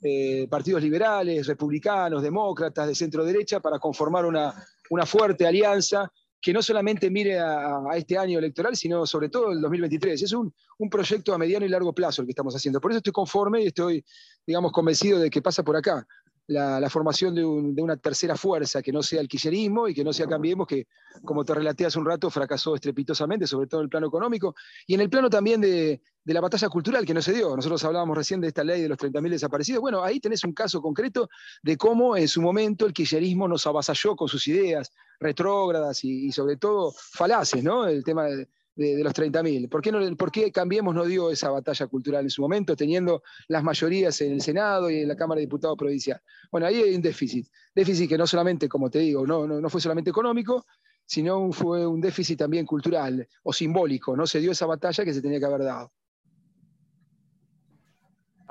eh, 0.04 0.48
partidos 0.50 0.82
liberales, 0.82 1.46
republicanos, 1.46 2.24
demócratas, 2.24 2.88
de 2.88 2.96
centro 2.96 3.24
derecha, 3.24 3.60
para 3.60 3.78
conformar 3.78 4.25
una, 4.25 4.52
una 4.92 5.06
fuerte 5.06 5.48
alianza 5.48 6.12
que 6.42 6.52
no 6.52 6.62
solamente 6.62 7.10
mire 7.10 7.40
a, 7.40 7.82
este 7.96 8.18
año 8.18 8.40
electoral, 8.40 8.76
sino 8.76 9.06
sobre 9.06 9.30
todo 9.30 9.52
el 9.52 9.62
2023. 9.62 10.22
Es 10.22 10.34
un, 10.34 10.54
proyecto 10.90 11.34
a 11.34 11.38
mediano 11.38 11.66
y 11.66 11.70
largo 11.70 11.94
plazo 11.94 12.22
el 12.22 12.28
que 12.28 12.32
estamos 12.32 12.56
haciendo. 12.56 12.82
Por 12.82 12.92
eso 12.92 12.98
estoy 12.98 13.14
conforme 13.14 13.62
y 13.62 13.68
estoy, 13.68 14.04
digamos, 14.46 14.72
convencido 14.72 15.20
de 15.20 15.30
que 15.30 15.42
pasa 15.42 15.64
por 15.64 15.78
acá. 15.78 16.06
La, 16.51 16.89
formación 16.89 17.34
de, 17.36 17.43
una 17.46 17.98
tercera 17.98 18.36
fuerza 18.36 18.81
que 18.81 18.91
no 18.91 19.01
sea 19.01 19.22
el 19.22 19.27
kirchnerismo 19.27 19.88
y 19.88 19.93
que 19.93 20.03
no 20.03 20.12
sea 20.12 20.27
Cambiemos, 20.27 20.67
que, 20.67 20.88
como 21.24 21.43
te 21.43 21.53
relaté 21.53 21.88
un 21.96 22.05
rato, 22.05 22.29
fracasó 22.29 22.75
estrepitosamente, 22.75 23.48
sobre 23.48 23.67
todo 23.67 23.81
en 23.81 23.86
el 23.86 23.89
plano 23.89 24.08
económico, 24.08 24.55
y 24.86 24.93
en 24.93 25.01
el 25.01 25.10
plano 25.10 25.29
también 25.29 25.62
de, 25.62 26.01
la 26.25 26.41
batalla 26.41 26.70
cultural 26.70 27.05
que 27.05 27.13
no 27.13 27.22
se 27.22 27.34
dio. 27.34 27.55
Nosotros 27.55 27.84
hablábamos 27.84 28.17
recién 28.17 28.41
de 28.41 28.48
esta 28.48 28.63
ley 28.63 28.81
de 28.81 28.89
los 28.89 28.98
30.000 28.98 29.29
desaparecidos. 29.29 29.81
Bueno, 29.81 30.03
ahí 30.03 30.20
tenés 30.20 30.43
un 30.43 30.53
caso 30.53 30.81
concreto 30.81 31.29
de 31.63 31.77
cómo 31.77 32.15
en 32.15 32.27
su 32.27 32.41
momento 32.41 32.86
el 32.86 32.93
kirchnerismo 32.93 33.48
nos 33.48 33.65
avasalló 33.65 34.15
con 34.15 34.27
sus 34.27 34.48
ideas 34.48 34.91
retrógradas 35.20 36.03
y, 36.03 36.31
sobre 36.31 36.58
todo 36.58 36.91
falaces, 36.96 37.63
¿no? 37.63 37.88
El 37.88 38.03
tema 38.03 38.25
de, 38.25 38.48
los 38.75 39.13
30.000. 39.13 39.70
¿Por 39.70 39.82
qué, 39.82 39.92
no, 39.92 40.16
¿Por 40.16 40.32
qué 40.32 40.51
Cambiemos 40.51 40.96
no 40.96 41.06
dio 41.06 41.30
esa 41.32 41.50
batalla 41.50 41.88
cultural 41.88 42.24
en 42.24 42.30
su 42.30 42.42
momento, 42.42 42.75
teniendo 42.75 43.24
las 43.48 43.63
mayorías 43.63 44.20
en 44.22 44.34
el 44.34 44.42
Senado 44.42 44.90
y 44.90 45.00
en 45.00 45.08
la 45.08 45.16
Cámara 45.16 45.40
de 45.40 45.46
Diputados 45.46 45.78
Provincial? 45.78 46.22
Bueno, 46.51 46.68
ahí 46.68 46.82
hay 46.82 46.96
un 46.96 47.01
déficit. 47.01 47.48
Déficit 47.75 48.10
que 48.10 48.18
no 48.18 48.28
solamente, 48.28 48.68
como 48.68 48.90
te 48.90 49.00
digo, 49.00 49.25
no, 49.25 49.48
no, 49.48 49.60
no 49.60 49.70
fue 49.70 49.82
solamente 49.82 50.10
económico, 50.10 50.66
sino 51.06 51.51
fue 51.51 51.86
un 51.86 52.00
déficit 52.00 52.40
también 52.40 52.66
cultural 52.66 53.28
o 53.44 53.54
simbólico. 53.54 54.16
No 54.16 54.25
se 54.25 54.40
dio 54.40 54.51
esa 54.51 54.66
batalla 54.66 55.04
que 55.04 55.13
se 55.13 55.22
tenía 55.22 55.40
que 55.40 55.46
haber 55.46 55.63
dado. 55.63 55.92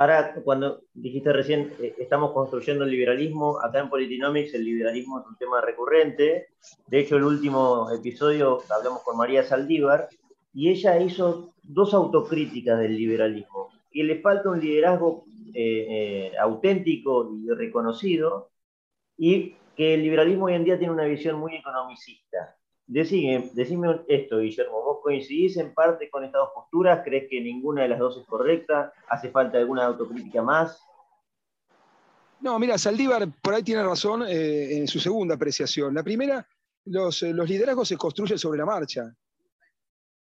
Ahora, 0.01 0.33
cuando 0.45 0.85
dijiste 0.95 1.31
recién, 1.31 1.75
eh, 1.79 1.95
estamos 1.99 2.33
construyendo 2.33 2.85
el 2.85 2.91
liberalismo, 2.91 3.61
acá 3.61 3.81
en 3.81 3.91
Politinomics 3.91 4.55
el 4.55 4.65
liberalismo 4.65 5.21
es 5.21 5.27
un 5.27 5.37
tema 5.37 5.61
recurrente. 5.61 6.49
De 6.87 7.01
hecho, 7.01 7.19
el 7.19 7.25
último 7.25 7.91
episodio 7.91 8.63
hablamos 8.71 9.03
con 9.03 9.19
María 9.19 9.43
Saldívar 9.43 10.09
y 10.55 10.71
ella 10.71 10.99
hizo 10.99 11.53
dos 11.63 11.93
autocríticas 11.93 12.79
del 12.81 12.97
liberalismo. 12.97 13.69
Que 13.93 14.03
le 14.03 14.23
falta 14.23 14.49
un 14.49 14.59
liderazgo 14.59 15.27
eh, 15.53 15.87
eh, 15.91 16.33
auténtico 16.41 17.31
y 17.37 17.51
reconocido 17.51 18.53
y 19.19 19.55
que 19.77 19.93
el 19.93 20.03
liberalismo 20.03 20.47
hoy 20.47 20.55
en 20.55 20.65
día 20.65 20.79
tiene 20.79 20.95
una 20.95 21.05
visión 21.05 21.39
muy 21.39 21.57
economicista. 21.57 22.57
Decime, 22.91 23.51
decime 23.55 24.01
esto, 24.09 24.39
Guillermo, 24.39 24.83
¿vos 24.83 24.99
coincidís 25.03 25.57
en 25.57 25.73
parte 25.73 26.11
con 26.11 26.25
estas 26.25 26.41
dos 26.41 26.51
posturas? 26.55 27.03
¿Crees 27.05 27.29
que 27.31 27.41
ninguna 27.41 27.83
de 27.83 27.89
las 27.89 28.01
dos 28.01 28.19
es 28.19 28.27
correcta? 28.27 28.93
¿Hace 29.09 29.31
falta 29.31 29.59
alguna 29.59 29.85
autocrítica 29.85 30.43
más? 30.43 30.83
No, 32.41 32.59
mira, 32.59 32.77
Saldívar 32.79 33.29
por 33.41 33.55
ahí 33.55 33.63
tiene 33.63 33.85
razón 33.85 34.25
eh, 34.27 34.79
en 34.79 34.89
su 34.89 34.99
segunda 34.99 35.37
apreciación. 35.37 35.95
La 35.95 36.03
primera, 36.03 36.47
los, 36.87 37.23
eh, 37.23 37.33
los, 37.33 37.49
liderazgos 37.49 37.87
se 37.89 37.97
construyen 37.97 38.39
sobre 38.39 38.59
la 38.59 38.67
marcha. 38.67 39.15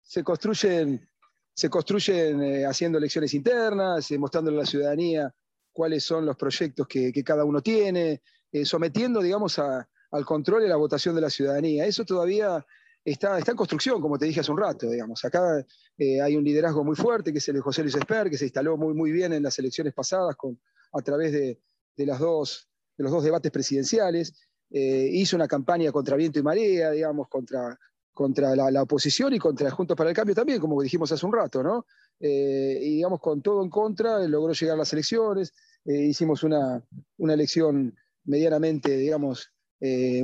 Se 0.02 0.22
construyen, 0.22 1.08
se 1.52 1.68
construyen 1.68 2.40
eh, 2.42 2.66
haciendo 2.66 2.98
elecciones 2.98 3.34
internas, 3.34 4.12
mostrándole 4.12 4.58
a 4.58 4.60
la 4.60 4.66
ciudadanía 4.66 5.34
cuáles 5.72 6.04
son 6.04 6.24
los 6.24 6.36
proyectos 6.36 6.86
que, 6.86 7.12
que 7.12 7.24
cada 7.24 7.44
uno 7.44 7.60
tiene, 7.60 8.22
sometiendo, 8.64 9.20
digamos, 9.20 9.58
a, 9.58 9.88
al 10.14 10.24
control 10.24 10.64
y 10.64 10.68
la 10.68 10.76
votación 10.76 11.14
de 11.14 11.20
la 11.20 11.30
ciudadanía. 11.30 11.86
Eso 11.86 12.04
todavía 12.04 12.64
está, 13.04 13.38
está 13.38 13.50
en 13.50 13.56
construcción, 13.56 14.00
como 14.00 14.18
te 14.18 14.26
dije 14.26 14.40
hace 14.40 14.52
un 14.52 14.58
rato, 14.58 14.88
digamos. 14.88 15.24
Acá 15.24 15.64
hay 15.98 16.36
un 16.36 16.44
liderazgo 16.44 16.84
muy 16.84 16.96
fuerte, 16.96 17.32
que 17.32 17.38
es 17.38 17.48
el 17.48 17.56
de 17.56 17.60
José 17.60 17.82
Luis 17.82 17.94
Esper, 17.94 18.30
que 18.30 18.38
se 18.38 18.44
instaló 18.44 18.76
muy, 18.76 18.94
muy 18.94 19.12
bien 19.12 19.32
en 19.32 19.42
las 19.42 19.58
elecciones 19.58 19.92
pasadas 19.92 20.36
con, 20.36 20.58
a 20.92 21.02
través 21.02 21.32
de, 21.32 21.60
de, 21.96 22.06
las 22.06 22.18
dos, 22.18 22.68
de 22.96 23.04
los 23.04 23.12
dos 23.12 23.24
debates 23.24 23.50
presidenciales, 23.50 24.34
eh, 24.70 25.08
hizo 25.12 25.36
una 25.36 25.46
campaña 25.46 25.92
contra 25.92 26.16
viento 26.16 26.38
y 26.38 26.42
marea, 26.42 26.90
digamos, 26.90 27.28
contra, 27.28 27.78
contra 28.12 28.56
la, 28.56 28.82
oposición 28.82 29.32
y 29.34 29.38
contra 29.38 29.70
Juntos 29.70 29.96
para 29.96 30.10
el 30.10 30.16
Cambio 30.16 30.34
también, 30.34 30.60
como 30.60 30.82
dijimos 30.82 31.12
hace 31.12 31.24
un 31.26 31.32
rato, 31.32 31.62
¿no? 31.62 31.86
Eh, 32.18 32.78
y 32.80 32.96
digamos, 32.96 33.20
con 33.20 33.42
todo 33.42 33.62
en 33.62 33.70
contra, 33.70 34.18
logró 34.26 34.52
llegar 34.52 34.74
a 34.74 34.78
las 34.78 34.92
elecciones, 34.92 35.52
eh, 35.84 36.04
hicimos 36.06 36.42
una, 36.42 36.82
una, 37.18 37.34
elección 37.34 37.94
medianamente, 38.24 38.96
digamos, 38.96 39.52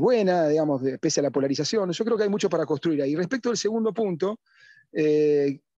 buena, 0.00 0.48
digamos, 0.48 0.82
pese 1.00 1.20
a 1.20 1.24
la 1.24 1.30
polarización. 1.30 1.90
Yo 1.92 2.04
creo 2.04 2.16
que 2.16 2.24
hay 2.24 2.28
mucho 2.28 2.48
para 2.48 2.66
construir 2.66 3.02
ahí. 3.02 3.14
Respecto 3.14 3.50
al 3.50 3.56
segundo 3.56 3.92
punto, 3.92 4.40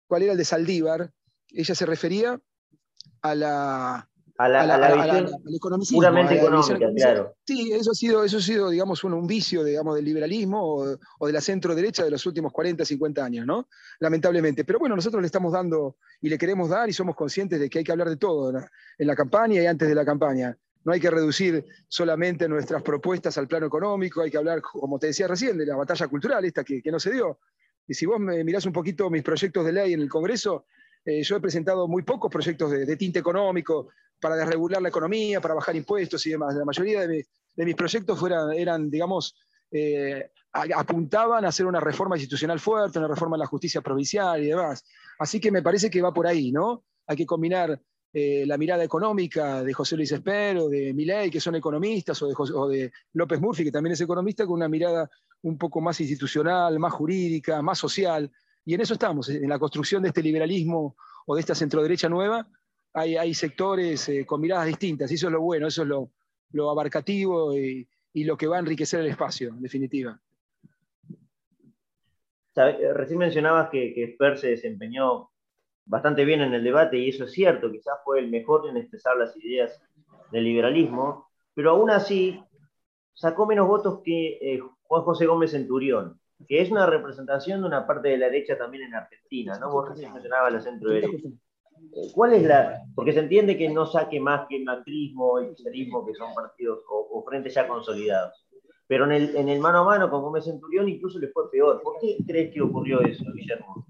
¿cuál 0.07 0.23
era 0.23 0.33
el 0.33 0.39
de 0.39 0.45
Saldívar? 0.45 1.11
Ella 1.49 1.75
se 1.75 1.87
refería 1.87 2.41
a 3.23 3.35
la, 3.35 4.09
a 4.39 4.49
la, 4.49 5.31
puramente 5.91 6.35
económica, 6.37 6.91
claro. 6.97 7.35
Sí, 7.47 7.73
eso 7.73 7.91
ha 7.93 7.95
sido, 7.95 8.25
eso 8.25 8.39
ha 8.39 8.41
sido 8.41 8.71
digamos, 8.71 9.05
un, 9.05 9.27
vicio 9.27 9.63
digamos, 9.63 9.95
del 9.95 10.05
liberalismo 10.05 10.99
o, 11.19 11.27
de 11.27 11.33
la 11.33 11.41
centro-derecha 11.41 12.05
de 12.05 12.11
los 12.11 12.25
últimos 12.27 12.53
40, 12.53 12.85
50 12.85 13.25
años, 13.25 13.47
¿no? 13.47 13.69
Lamentablemente. 14.01 14.65
Pero 14.65 14.79
bueno, 14.79 14.97
nosotros 14.97 15.23
le 15.23 15.27
estamos 15.27 15.53
dando 15.53 15.97
y 16.21 16.29
le 16.29 16.39
queremos 16.39 16.69
dar 16.69 16.89
y 16.89 16.93
somos 16.93 17.15
conscientes 17.15 17.61
de 17.61 17.69
que 17.69 17.79
hay 17.79 17.85
que 17.85 17.93
hablar 17.93 18.09
de 18.09 18.17
todo 18.17 18.51
en 18.99 19.07
la, 19.07 19.15
campaña 19.15 19.63
y 19.63 19.67
antes 19.67 19.89
de 19.89 19.95
la 19.95 20.05
campaña. 20.05 20.57
No 20.85 20.93
hay 20.93 21.01
que 21.01 21.11
reducir 21.11 21.65
solamente 21.89 22.49
nuestras 22.49 22.83
propuestas 22.83 23.39
al 23.39 23.49
plano 23.49 23.67
económico, 23.67 24.23
hay 24.23 24.31
que 24.31 24.39
hablar, 24.39 24.61
como 24.61 24.99
te 24.99 25.09
decía 25.09 25.29
recién, 25.29 25.57
de 25.57 25.67
la 25.67 25.77
batalla 25.77 26.09
cultural 26.09 26.45
esta 26.45 26.65
que, 26.65 26.83
no 26.87 26.99
se 26.99 27.13
dio. 27.13 27.39
Y 27.87 27.95
si 27.95 28.07
vos 28.07 28.19
me 28.19 28.43
mirás 28.45 28.67
un 28.67 28.73
poquito 28.73 29.11
mis 29.11 29.23
proyectos 29.23 29.65
de 29.65 29.73
ley 29.73 29.93
en 29.93 30.01
el 30.01 30.09
Congreso, 30.09 30.67
eh, 31.05 31.23
yo 31.23 31.37
he 31.37 31.41
presentado 31.41 31.89
muy 31.89 32.03
pocos 32.03 32.31
proyectos 32.31 32.71
de, 32.71 32.97
tinte 32.97 33.19
económico 33.19 33.89
para 34.21 34.37
desregular 34.37 34.81
la 34.81 34.89
economía, 34.89 35.41
para 35.41 35.55
bajar 35.55 35.75
impuestos 35.75 36.25
y 36.27 36.31
demás. 36.31 36.55
La 36.55 36.65
mayoría 36.65 37.07
de, 37.07 37.27
mis 37.57 37.75
proyectos 37.75 38.19
eran, 38.57 38.89
digamos, 38.89 39.35
eh, 39.71 40.31
apuntaban 40.53 41.45
a 41.45 41.49
hacer 41.49 41.67
una 41.67 41.81
reforma 41.81 42.17
institucional 42.17 42.61
fuerte, 42.61 42.99
una 42.99 43.09
reforma 43.09 43.37
de 43.37 43.41
la 43.41 43.47
justicia 43.47 43.81
provincial 43.81 44.43
y 44.43 44.49
demás. 44.49 44.85
Así 45.19 45.41
que 45.41 45.51
me 45.51 45.63
parece 45.63 45.91
que 45.91 46.03
va 46.03 46.13
por 46.13 46.27
ahí, 46.27 46.53
¿no? 46.53 46.85
Hay 47.07 47.17
que 47.17 47.27
combinar 47.27 47.81
eh, 48.15 48.45
la 48.47 48.59
mirada 48.59 48.85
económica 48.85 49.63
de 49.65 49.73
José 49.73 49.97
Luis 49.97 50.13
Espero, 50.13 50.69
de 50.69 50.93
Milei, 50.93 51.31
que 51.31 51.41
son 51.41 51.55
economistas, 51.55 52.21
o 52.23 52.69
de, 52.69 52.77
de, 52.77 52.93
López 53.15 53.41
Murphy, 53.41 53.65
que 53.65 53.73
también 53.73 53.95
es 53.95 54.01
economista, 54.03 54.45
con 54.45 54.57
una 54.57 54.69
mirada 54.69 55.09
un 55.43 55.57
poco 55.57 55.81
más 55.81 55.99
institucional, 56.01 56.79
más 56.79 56.93
jurídica, 56.93 57.63
más 57.63 57.79
social, 57.79 58.31
y 58.65 58.75
en 58.75 58.83
eso 58.83 58.95
estamos, 58.95 59.31
en 59.31 59.49
la 59.49 59.59
construcción 59.59 60.03
de 60.03 60.09
este 60.09 60.23
liberalismo 60.23 60.95
o 61.27 61.35
de 61.35 61.41
esta 61.41 61.55
centroderecha 61.55 62.09
nueva, 62.11 62.47
hay, 62.93 63.17
hay 63.17 63.33
sectores 63.33 64.09
eh, 64.11 64.27
con 64.27 64.41
miradas 64.43 64.67
distintas, 64.67 65.11
y 65.11 65.15
eso 65.15 65.29
es 65.29 65.33
lo 65.33 65.41
bueno, 65.41 65.67
eso 65.67 65.83
es 65.83 65.89
lo, 65.89 66.11
lo 66.53 66.71
abarcativo 66.71 67.57
y, 67.57 67.89
y, 68.13 68.25
lo 68.25 68.37
que 68.37 68.47
va 68.47 68.57
a 68.57 68.61
enriquecer 68.61 69.01
el 69.01 69.07
espacio, 69.07 69.49
en 69.49 69.63
definitiva. 69.63 70.21
Eh, 72.57 72.93
recién 72.93 73.19
mencionabas 73.19 73.71
que, 73.71 73.95
que 73.95 74.37
se 74.37 74.49
desempeñó 74.49 75.32
bastante 75.85 76.25
bien 76.25 76.41
en 76.41 76.55
el 76.55 76.65
debate, 76.65 76.99
y 76.99 77.09
eso 77.11 77.25
es 77.25 77.33
cierto, 77.33 77.71
quizás 77.71 77.99
fue 78.05 78.21
el 78.21 78.31
mejor 78.31 78.69
en 78.69 78.77
expresar 78.77 79.17
las 79.17 79.37
ideas 79.37 79.81
del 80.31 80.45
liberalismo, 80.45 81.29
pero 81.55 81.71
aún 81.71 81.91
así 81.91 82.43
sacó 83.15 83.47
menos 83.47 83.69
votos 83.69 84.01
que 84.05 84.39
eh, 84.41 84.61
Juan 84.83 85.03
José 85.03 85.27
Gómez 85.27 85.51
Centurión 85.51 86.19
que 86.49 86.61
es 86.61 86.71
una 86.71 86.87
representación 86.87 87.61
de 87.61 87.67
una 87.67 87.87
parte 87.87 88.09
de 88.09 88.19
la 88.19 88.27
derecha 88.27 88.57
también 88.57 88.85
en 88.85 88.95
Argentina, 88.95 89.59
¿no? 89.59 89.71
Vos 89.71 89.89
recién 89.89 90.13
mencionabas 90.13 90.53
la 90.53 90.61
centro 90.61 90.91
derecha. 90.91 91.29
Eh, 91.29 92.11
¿Cuál 92.15 92.35
es 92.35 92.43
la.? 92.45 92.83
Porque 92.95 93.13
se 93.13 93.21
entiende 93.21 93.57
que 93.57 93.69
no 93.69 93.87
saque 93.87 94.21
más 94.21 94.47
que 94.49 94.57
el 94.57 94.65
macrismo 94.65 95.39
el 95.39 95.57
socialismo, 95.57 96.07
que 96.07 96.15
son 96.15 96.35
partidos 96.35 96.81
o, 96.89 97.25
frentes 97.25 97.55
ya 97.55 97.67
consolidados. 97.67 98.47
Pero 98.87 99.05
en 99.05 99.13
el, 99.13 99.37
en 99.37 99.49
el 99.49 99.61
mano 99.61 99.79
a 99.79 99.85
mano 99.85 100.11
con 100.11 100.23
Gómez 100.23 100.45
Centurión 100.45 100.89
incluso 100.89 101.19
le 101.19 101.29
fue 101.29 101.51
peor. 101.51 101.81
¿Por 101.83 101.99
qué 102.01 102.17
crees 102.27 102.53
que 102.53 102.61
ocurrió 102.61 103.01
eso, 103.01 103.25
Guillermo? 103.35 103.87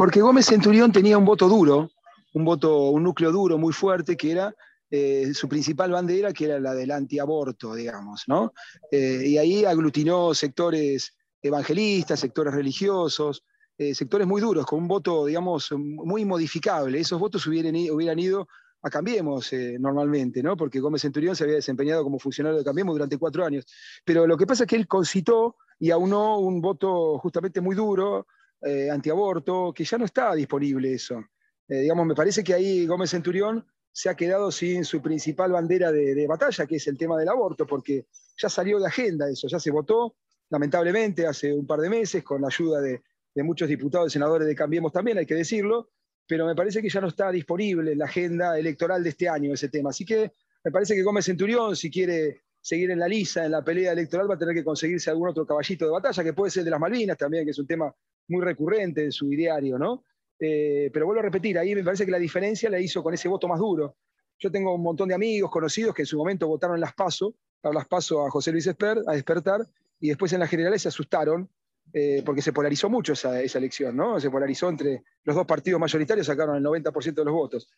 Porque 0.00 0.22
Gómez 0.22 0.46
Centurión 0.46 0.92
tenía 0.92 1.18
un 1.18 1.26
voto 1.26 1.46
duro, 1.46 1.90
un 2.32 2.42
voto, 2.42 2.88
un 2.88 3.02
núcleo 3.02 3.30
duro 3.30 3.58
muy 3.58 3.74
fuerte, 3.74 4.16
que 4.16 4.32
era 4.32 4.54
eh, 4.90 5.34
su 5.34 5.46
principal 5.46 5.90
bandera, 5.90 6.32
que 6.32 6.46
era 6.46 6.58
la 6.58 6.72
del 6.72 6.90
antiaborto, 6.90 7.74
digamos, 7.74 8.24
¿no? 8.26 8.54
Eh, 8.90 9.24
y 9.26 9.36
ahí 9.36 9.66
aglutinó 9.66 10.32
sectores 10.32 11.18
evangelistas, 11.42 12.18
sectores 12.18 12.54
religiosos, 12.54 13.44
eh, 13.76 13.94
sectores 13.94 14.26
muy 14.26 14.40
duros, 14.40 14.64
con 14.64 14.78
un 14.78 14.88
voto, 14.88 15.26
digamos, 15.26 15.70
muy 15.72 16.24
modificable. 16.24 16.98
Esos 16.98 17.20
votos 17.20 17.46
hubieran, 17.46 17.74
hubieran 17.90 18.18
ido 18.18 18.48
a 18.80 18.88
Cambiemos 18.88 19.52
eh, 19.52 19.76
normalmente, 19.78 20.42
¿no? 20.42 20.56
Porque 20.56 20.80
Gómez 20.80 21.02
Centurión 21.02 21.36
se 21.36 21.44
había 21.44 21.56
desempeñado 21.56 22.04
como 22.04 22.18
funcionario 22.18 22.56
de 22.56 22.64
Cambiemos 22.64 22.94
durante 22.94 23.18
cuatro 23.18 23.44
años. 23.44 23.66
Pero 24.06 24.26
lo 24.26 24.38
que 24.38 24.46
pasa 24.46 24.64
es 24.64 24.66
que 24.66 24.76
él 24.76 24.88
concitó 24.88 25.56
y 25.78 25.90
aunó 25.90 26.38
un 26.38 26.62
voto 26.62 27.18
justamente 27.18 27.60
muy 27.60 27.76
duro, 27.76 28.26
eh, 28.62 28.90
antiaborto, 28.90 29.72
que 29.74 29.84
ya 29.84 29.98
no 29.98 30.04
está 30.04 30.34
disponible 30.34 30.92
eso. 30.92 31.24
digamos, 31.66 32.06
me 32.06 32.14
parece 32.14 32.42
que 32.42 32.54
ahí 32.54 32.86
Gómez 32.86 33.10
Centurión 33.10 33.64
se 33.92 34.08
ha 34.08 34.14
quedado 34.14 34.50
sin 34.50 34.84
su 34.84 35.00
principal 35.00 35.52
bandera 35.52 35.92
de, 35.92 36.14
de, 36.14 36.26
batalla, 36.26 36.66
que 36.66 36.76
es 36.76 36.86
el 36.86 36.96
tema 36.96 37.18
del 37.18 37.28
aborto, 37.28 37.66
porque 37.66 38.06
ya 38.36 38.48
salió 38.48 38.78
de 38.78 38.86
agenda 38.86 39.28
eso, 39.28 39.48
ya 39.48 39.58
se 39.58 39.70
votó, 39.70 40.16
lamentablemente, 40.50 41.26
hace 41.26 41.52
un 41.52 41.66
par 41.66 41.80
de 41.80 41.88
meses, 41.88 42.22
con 42.22 42.42
la 42.42 42.48
ayuda 42.48 42.80
de, 42.80 43.02
muchos 43.42 43.68
diputados 43.68 44.08
y 44.08 44.12
senadores 44.12 44.46
de 44.46 44.54
Cambiemos 44.54 44.92
también, 44.92 45.16
hay 45.16 45.24
que 45.24 45.34
decirlo, 45.34 45.88
pero 46.26 46.46
me 46.46 46.54
parece 46.54 46.82
que 46.82 46.90
ya 46.90 47.00
no 47.00 47.08
está 47.08 47.30
disponible 47.30 47.92
en 47.92 47.98
la 47.98 48.04
agenda 48.04 48.58
electoral 48.58 49.02
de 49.02 49.10
este 49.10 49.30
año 49.30 49.54
ese 49.54 49.70
tema. 49.70 49.90
Así 49.90 50.04
que 50.04 50.32
me 50.62 50.70
parece 50.70 50.94
que 50.94 51.02
Gómez 51.02 51.24
Centurión, 51.24 51.74
si 51.74 51.90
quiere 51.90 52.42
seguir 52.60 52.90
en 52.90 52.98
la 52.98 53.08
lisa, 53.08 53.46
en 53.46 53.52
la 53.52 53.64
pelea 53.64 53.92
electoral, 53.92 54.30
va 54.30 54.34
a 54.34 54.38
tener 54.38 54.54
que 54.54 54.62
conseguirse 54.62 55.08
algún 55.08 55.30
otro 55.30 55.46
caballito 55.46 55.86
de 55.86 55.90
batalla, 55.90 56.22
que 56.22 56.34
puede 56.34 56.50
ser 56.50 56.64
de 56.64 56.70
las 56.70 56.80
Malvinas 56.80 57.16
también, 57.16 57.46
que 57.46 57.52
es 57.52 57.58
un 57.58 57.66
tema 57.66 57.94
muy 58.30 58.44
recurrente 58.44 59.04
en 59.04 59.12
su 59.12 59.32
ideario, 59.32 59.78
¿no? 59.78 60.04
Eh, 60.38 60.90
pero 60.92 61.06
vuelvo 61.06 61.20
a 61.20 61.24
repetir, 61.24 61.58
ahí 61.58 61.74
me 61.74 61.84
parece 61.84 62.06
que 62.06 62.12
la 62.12 62.18
diferencia 62.18 62.70
la 62.70 62.80
hizo 62.80 63.02
con 63.02 63.12
ese 63.12 63.28
voto 63.28 63.46
más 63.46 63.58
duro. 63.58 63.96
Yo 64.38 64.50
tengo 64.50 64.74
un 64.74 64.82
montón 64.82 65.08
de 65.08 65.14
amigos, 65.14 65.50
conocidos, 65.50 65.94
que 65.94 66.02
en 66.02 66.06
su 66.06 66.16
momento 66.16 66.48
votaron 66.48 66.80
las 66.80 66.94
PASO, 66.94 67.34
para 67.60 67.74
las 67.74 67.86
PASO 67.86 68.26
a 68.26 68.30
José 68.30 68.52
Luis 68.52 68.66
Esper, 68.66 69.02
a 69.06 69.12
despertar, 69.12 69.60
y 70.00 70.08
después 70.08 70.32
en 70.32 70.40
las 70.40 70.48
generales 70.48 70.80
se 70.80 70.88
asustaron 70.88 71.50
eh, 71.92 72.22
porque 72.24 72.40
se 72.40 72.52
polarizó 72.52 72.88
mucho 72.88 73.12
esa, 73.12 73.40
elección, 73.40 73.96
¿no? 73.96 74.20
Se 74.20 74.30
polarizó 74.30 74.68
entre 74.68 75.02
los 75.24 75.36
dos 75.36 75.46
partidos 75.46 75.80
mayoritarios, 75.80 76.26
sacaron 76.26 76.56
el 76.56 76.64
90% 76.64 77.14
de 77.14 77.24
los 77.24 77.34
votos. 77.34 77.70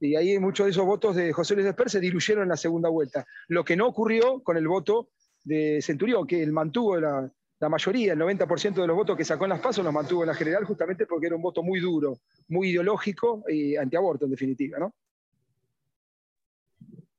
Y 0.00 0.16
ahí 0.16 0.38
muchos 0.38 0.66
de 0.66 0.70
esos 0.70 0.84
votos 0.84 1.14
de 1.14 1.32
José 1.32 1.54
Luis 1.54 1.66
Esper 1.66 1.88
se 1.88 2.00
diluyeron 2.00 2.42
en 2.42 2.48
la 2.48 2.56
segunda 2.56 2.88
vuelta. 2.88 3.26
Lo 3.48 3.64
que 3.64 3.76
no 3.76 3.86
ocurrió 3.86 4.42
con 4.42 4.56
el 4.56 4.66
voto 4.66 5.10
de 5.44 5.80
Centurión, 5.82 6.26
que 6.26 6.42
él 6.42 6.52
mantuvo 6.52 6.98
la, 6.98 7.32
mayoría, 7.68 8.14
el 8.14 8.18
90% 8.18 8.74
de 8.74 8.86
los 8.86 8.96
votos 8.96 9.16
que 9.16 9.24
sacó 9.24 9.44
en 9.44 9.50
las 9.50 9.60
pasos 9.60 9.84
los 9.84 9.92
mantuvo 9.92 10.22
en 10.22 10.28
la 10.28 10.34
general 10.34 10.64
justamente 10.64 11.06
porque 11.06 11.26
era 11.26 11.36
un 11.36 11.42
voto 11.42 11.62
muy 11.62 11.80
duro, 11.80 12.18
muy 12.48 12.70
ideológico 12.70 13.44
y 13.48 13.76
antiaborto 13.76 14.24
en 14.24 14.30
definitiva, 14.30 14.78
¿no? 14.78 14.94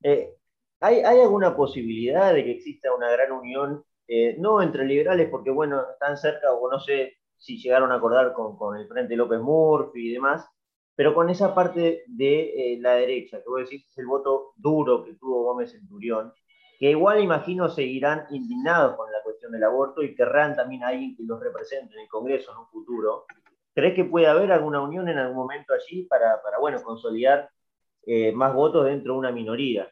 Eh, 0.03 0.33
¿hay, 0.79 1.01
¿Hay 1.01 1.19
alguna 1.19 1.55
posibilidad 1.55 2.33
de 2.33 2.43
que 2.43 2.51
exista 2.51 2.93
una 2.93 3.11
gran 3.11 3.31
unión 3.31 3.83
eh, 4.13 4.35
no 4.37 4.61
entre 4.61 4.83
liberales, 4.83 5.29
porque 5.29 5.51
bueno, 5.51 5.89
están 5.89 6.17
cerca, 6.17 6.51
o 6.51 6.69
no 6.69 6.81
sé 6.81 7.13
si 7.37 7.57
llegaron 7.57 7.93
a 7.93 7.95
acordar 7.95 8.33
con, 8.33 8.77
el 8.77 8.85
Frente 8.85 9.15
López 9.15 9.39
Murphy 9.39 10.09
y 10.09 10.13
demás, 10.13 10.45
pero 10.95 11.13
con 11.13 11.29
esa 11.29 11.55
parte 11.55 12.03
de 12.07 12.73
eh, 12.73 12.77
la 12.81 12.95
derecha, 12.95 13.41
que 13.41 13.47
vos 13.49 13.61
decís 13.61 13.87
es 13.87 13.97
el 13.97 14.07
voto 14.07 14.51
duro 14.57 15.05
que 15.05 15.13
tuvo 15.13 15.43
Gómez 15.43 15.71
Centurión, 15.71 16.33
que 16.81 16.89
igual 16.89 17.21
imagino 17.21 17.69
seguirán 17.69 18.25
indignados 18.31 18.95
con 18.95 19.11
la 19.11 19.21
cuestión 19.23 19.51
del 19.51 19.63
aborto 19.63 20.01
y 20.01 20.15
querrán 20.15 20.55
también 20.55 20.83
a 20.83 20.87
alguien 20.87 21.15
que 21.15 21.21
los 21.21 21.39
represente 21.39 21.93
en 21.93 22.01
el 22.01 22.07
Congreso 22.07 22.51
en 22.51 22.57
un 22.57 22.67
futuro. 22.69 23.25
¿Crees 23.75 23.93
que 23.93 24.05
puede 24.05 24.25
haber 24.25 24.51
alguna 24.51 24.81
unión 24.81 25.07
en 25.07 25.19
algún 25.19 25.37
momento 25.37 25.75
allí 25.75 26.07
para, 26.07 26.41
bueno, 26.59 26.81
consolidar 26.81 27.51
eh, 28.07 28.31
más 28.31 28.55
votos 28.55 28.85
dentro 28.85 29.13
de 29.13 29.19
una 29.19 29.31
minoría? 29.31 29.87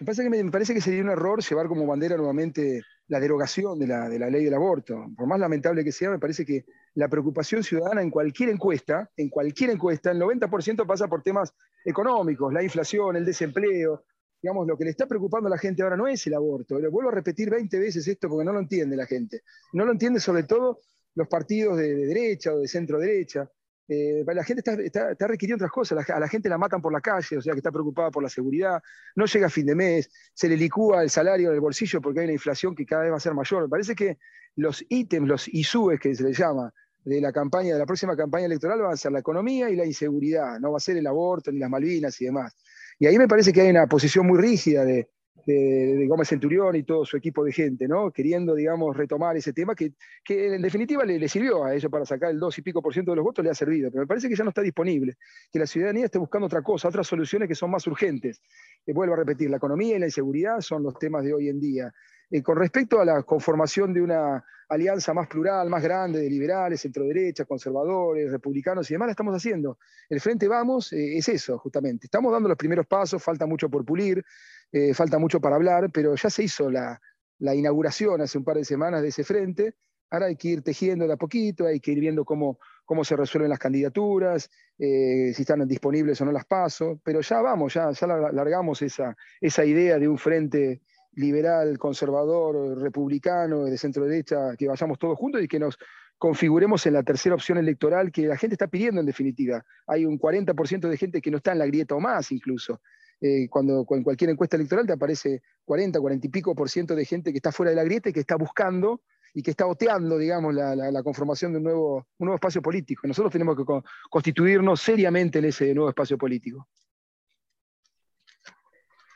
Me 0.00 0.04
parece 0.04 0.24
que, 0.24 0.30
me 0.30 0.50
parece 0.50 0.74
que 0.74 0.80
sería 0.80 1.04
un 1.04 1.10
error 1.10 1.40
llevar 1.40 1.68
como 1.68 1.86
bandera 1.86 2.16
nuevamente 2.16 2.82
la 3.06 3.20
derogación 3.20 3.78
de 3.78 3.86
la, 3.86 4.08
de 4.08 4.18
la, 4.18 4.30
ley 4.30 4.42
del 4.42 4.54
aborto. 4.54 5.06
Por 5.16 5.28
más 5.28 5.38
lamentable 5.38 5.84
que 5.84 5.92
sea, 5.92 6.10
me 6.10 6.18
parece 6.18 6.44
que 6.44 6.64
la 6.94 7.08
preocupación 7.08 7.62
ciudadana 7.62 8.02
en 8.02 8.10
cualquier 8.10 8.48
encuesta, 8.48 9.08
en 9.16 9.28
cualquier 9.28 9.70
encuesta, 9.70 10.10
el 10.10 10.18
90% 10.18 10.84
pasa 10.88 11.06
por 11.06 11.22
temas 11.22 11.54
económicos, 11.84 12.52
la 12.52 12.64
inflación, 12.64 13.14
el 13.14 13.24
desempleo. 13.24 14.02
Digamos, 14.42 14.66
lo 14.66 14.76
que 14.76 14.84
le 14.84 14.90
está 14.90 15.06
preocupando 15.06 15.48
a 15.48 15.50
la 15.50 15.58
gente 15.58 15.82
ahora 15.82 15.96
no 15.96 16.08
es 16.08 16.26
el 16.26 16.34
aborto. 16.34 16.78
Le 16.78 16.88
vuelvo 16.88 17.10
a 17.10 17.14
repetir 17.14 17.50
20 17.50 17.78
veces 17.78 18.06
esto 18.08 18.28
porque 18.28 18.44
no 18.44 18.52
lo 18.52 18.60
entiende 18.60 18.96
la 18.96 19.06
gente. 19.06 19.42
No 19.72 19.84
lo 19.84 19.92
entiende 19.92 20.20
sobre 20.20 20.44
todo 20.44 20.80
los 21.14 21.28
partidos 21.28 21.76
de 21.76 21.94
derecha 21.94 22.52
o 22.52 22.58
de 22.58 22.68
centro 22.68 22.98
derecha. 22.98 23.50
Eh, 23.88 24.24
la 24.24 24.44
gente 24.44 24.62
está, 24.84 25.26
requiriendo 25.26 25.64
otras 25.64 25.72
cosas, 25.72 26.08
a 26.08 26.20
la 26.20 26.28
gente 26.28 26.48
la 26.48 26.58
matan 26.58 26.80
por 26.80 26.92
la 26.92 27.00
calle, 27.00 27.38
o 27.38 27.42
sea 27.42 27.52
que 27.54 27.58
está 27.58 27.72
preocupada 27.72 28.12
por 28.12 28.22
la 28.22 28.28
seguridad, 28.28 28.80
no 29.16 29.26
llega 29.26 29.48
a 29.48 29.50
fin 29.50 29.66
de 29.66 29.74
mes, 29.74 30.08
se 30.32 30.48
le 30.48 30.56
licúa 30.56 31.02
el 31.02 31.10
salario 31.10 31.48
en 31.48 31.56
el 31.56 31.60
bolsillo 31.60 32.00
porque 32.00 32.20
hay 32.20 32.26
una 32.26 32.34
inflación 32.34 32.76
que 32.76 32.86
cada 32.86 33.02
vez 33.02 33.12
va 33.12 33.16
a 33.16 33.20
ser 33.20 33.34
mayor. 33.34 33.68
Parece 33.68 33.96
que 33.96 34.18
los 34.54 34.84
ítems, 34.88 35.26
los 35.26 35.48
ISUES 35.48 35.98
que 35.98 36.14
se 36.14 36.22
les 36.22 36.38
llama, 36.38 36.72
de 37.04 37.20
la 37.20 37.32
campaña, 37.32 37.72
de 37.72 37.78
la 37.78 37.86
próxima 37.86 38.16
campaña 38.16 38.46
electoral 38.46 38.80
van 38.80 38.92
a 38.92 38.96
ser 38.96 39.12
la 39.12 39.20
economía 39.20 39.70
y 39.70 39.76
la 39.76 39.86
inseguridad, 39.86 40.60
no 40.60 40.72
va 40.72 40.76
a 40.76 40.80
ser 40.80 40.96
el 40.96 41.06
aborto 41.06 41.50
ni 41.50 41.58
las 41.58 41.70
Malvinas 41.70 42.20
y 42.20 42.26
demás. 42.26 42.56
Y 43.00 43.06
ahí 43.06 43.18
me 43.18 43.26
parece 43.26 43.52
que 43.52 43.62
hay 43.62 43.70
una 43.70 43.86
posición 43.86 44.26
muy 44.26 44.38
rígida 44.38 44.84
de, 44.84 45.08
de, 45.46 46.06
Gómez 46.06 46.28
Centurión 46.28 46.76
y 46.76 46.82
todo 46.82 47.04
su 47.06 47.16
equipo 47.16 47.42
de 47.42 47.50
gente, 47.50 47.88
¿no? 47.88 48.10
Queriendo, 48.10 48.54
digamos, 48.54 48.94
retomar 48.94 49.36
ese 49.38 49.54
tema 49.54 49.74
que, 49.74 49.94
en 50.28 50.60
definitiva 50.60 51.04
le, 51.04 51.28
sirvió 51.28 51.64
a 51.64 51.74
ellos 51.74 51.90
para 51.90 52.04
sacar 52.04 52.30
el 52.30 52.38
2 52.38 52.58
y 52.58 52.62
pico 52.62 52.82
por 52.82 52.92
ciento 52.92 53.12
de 53.12 53.16
los 53.16 53.24
votos, 53.24 53.42
le 53.42 53.50
ha 53.50 53.54
servido, 53.54 53.90
pero 53.90 54.02
me 54.02 54.06
parece 54.06 54.28
que 54.28 54.36
ya 54.36 54.44
no 54.44 54.50
está 54.50 54.62
disponible, 54.62 55.14
que 55.50 55.58
la 55.58 55.66
ciudadanía 55.66 56.04
esté 56.04 56.18
buscando 56.18 56.46
otra 56.46 56.62
cosa, 56.62 56.88
otras 56.88 57.06
soluciones 57.06 57.48
que 57.48 57.54
son 57.54 57.70
más 57.70 57.86
urgentes. 57.86 58.42
Eh, 58.86 58.92
vuelvo 58.92 59.14
a 59.14 59.16
repetir, 59.16 59.50
la 59.50 59.56
economía 59.56 59.96
y 59.96 59.98
la 59.98 60.06
inseguridad 60.06 60.60
son 60.60 60.82
los 60.82 60.98
temas 60.98 61.24
de 61.24 61.32
hoy 61.32 61.48
en 61.48 61.58
día. 61.58 61.92
Eh, 62.30 62.42
con 62.42 62.56
respecto 62.56 63.00
a 63.00 63.04
la 63.04 63.22
conformación 63.24 63.92
de 63.92 64.00
una 64.00 64.44
alianza 64.68 65.12
más 65.12 65.26
plural, 65.26 65.68
más 65.68 65.82
grande, 65.82 66.20
de 66.20 66.30
liberales, 66.30 66.80
centro-derecha, 66.80 67.44
conservadores, 67.44 68.30
republicanos 68.30 68.88
y 68.88 68.94
demás, 68.94 69.08
la 69.08 69.12
estamos 69.12 69.34
haciendo. 69.34 69.78
El 70.08 70.20
Frente 70.20 70.46
Vamos 70.46 70.92
eh, 70.92 71.16
es 71.18 71.28
eso, 71.28 71.58
justamente. 71.58 72.06
Estamos 72.06 72.32
dando 72.32 72.48
los 72.48 72.56
primeros 72.56 72.86
pasos, 72.86 73.20
falta 73.20 73.46
mucho 73.46 73.68
por 73.68 73.84
pulir, 73.84 74.24
eh, 74.70 74.94
falta 74.94 75.18
mucho 75.18 75.40
para 75.40 75.56
hablar, 75.56 75.90
pero 75.92 76.14
ya 76.14 76.30
se 76.30 76.44
hizo 76.44 76.70
la, 76.70 77.00
inauguración 77.40 78.20
hace 78.20 78.38
un 78.38 78.44
par 78.44 78.58
de 78.58 78.64
semanas 78.64 79.02
de 79.02 79.08
ese 79.08 79.24
frente. 79.24 79.74
Ahora 80.10 80.26
hay 80.26 80.36
que 80.36 80.48
ir 80.48 80.62
tejiendo 80.62 81.06
de 81.06 81.14
a 81.14 81.16
poquito, 81.16 81.66
hay 81.66 81.80
que 81.80 81.90
ir 81.92 81.98
viendo 81.98 82.24
cómo, 82.24 82.58
se 83.02 83.16
resuelven 83.16 83.48
las 83.48 83.58
candidaturas, 83.58 84.50
si 84.76 85.40
están 85.40 85.66
disponibles 85.66 86.20
o 86.20 86.24
no 86.24 86.32
las 86.32 86.44
pasos, 86.44 86.98
pero 87.02 87.20
ya 87.20 87.40
vamos, 87.40 87.74
ya, 87.74 87.92
largamos 88.32 88.82
esa 88.82 89.64
idea 89.64 89.98
de 89.98 90.08
un 90.08 90.18
frente 90.18 90.82
liberal, 91.12 91.78
conservador, 91.78 92.78
republicano, 92.78 93.64
de 93.64 93.78
centro 93.78 94.04
derecha, 94.04 94.56
que 94.56 94.68
vayamos 94.68 94.98
todos 94.98 95.18
juntos 95.18 95.42
y 95.42 95.48
que 95.48 95.58
nos 95.58 95.78
configuremos 96.18 96.84
en 96.86 96.94
la 96.94 97.02
tercera 97.02 97.34
opción 97.34 97.58
electoral 97.58 98.12
que 98.12 98.26
la 98.26 98.36
gente 98.36 98.54
está 98.54 98.68
pidiendo 98.68 99.00
en 99.00 99.06
definitiva. 99.06 99.64
Hay 99.86 100.04
un 100.04 100.18
40% 100.18 100.88
de 100.88 100.96
gente 100.96 101.20
que 101.20 101.30
no 101.30 101.38
está 101.38 101.52
en 101.52 101.58
la 101.58 101.66
grieta 101.66 101.94
o 101.94 102.00
más 102.00 102.30
incluso. 102.30 102.80
Eh, 103.22 103.48
cuando 103.48 103.86
en 103.90 104.02
cualquier 104.02 104.30
encuesta 104.30 104.56
electoral 104.56 104.86
te 104.86 104.94
aparece 104.94 105.42
40, 105.64 106.00
40 106.00 106.26
y 106.26 106.30
pico 106.30 106.54
por 106.54 106.70
ciento 106.70 106.94
de 106.94 107.04
gente 107.04 107.32
que 107.32 107.38
está 107.38 107.52
fuera 107.52 107.70
de 107.70 107.76
la 107.76 107.84
grieta 107.84 108.08
y 108.08 108.12
que 108.12 108.20
está 108.20 108.36
buscando 108.36 109.02
y 109.34 109.42
que 109.42 109.50
está 109.50 109.66
oteando, 109.66 110.18
digamos, 110.18 110.54
la, 110.54 111.02
conformación 111.02 111.52
de 111.52 111.58
un 111.58 111.64
nuevo, 111.64 112.06
un 112.18 112.26
nuevo 112.26 112.34
espacio 112.34 112.62
político. 112.62 113.06
Nosotros 113.06 113.32
tenemos 113.32 113.56
que 113.56 113.64
constituirnos 114.08 114.80
seriamente 114.80 115.38
en 115.38 115.46
ese 115.46 115.72
nuevo 115.74 115.90
espacio 115.90 116.18
político. 116.18 116.68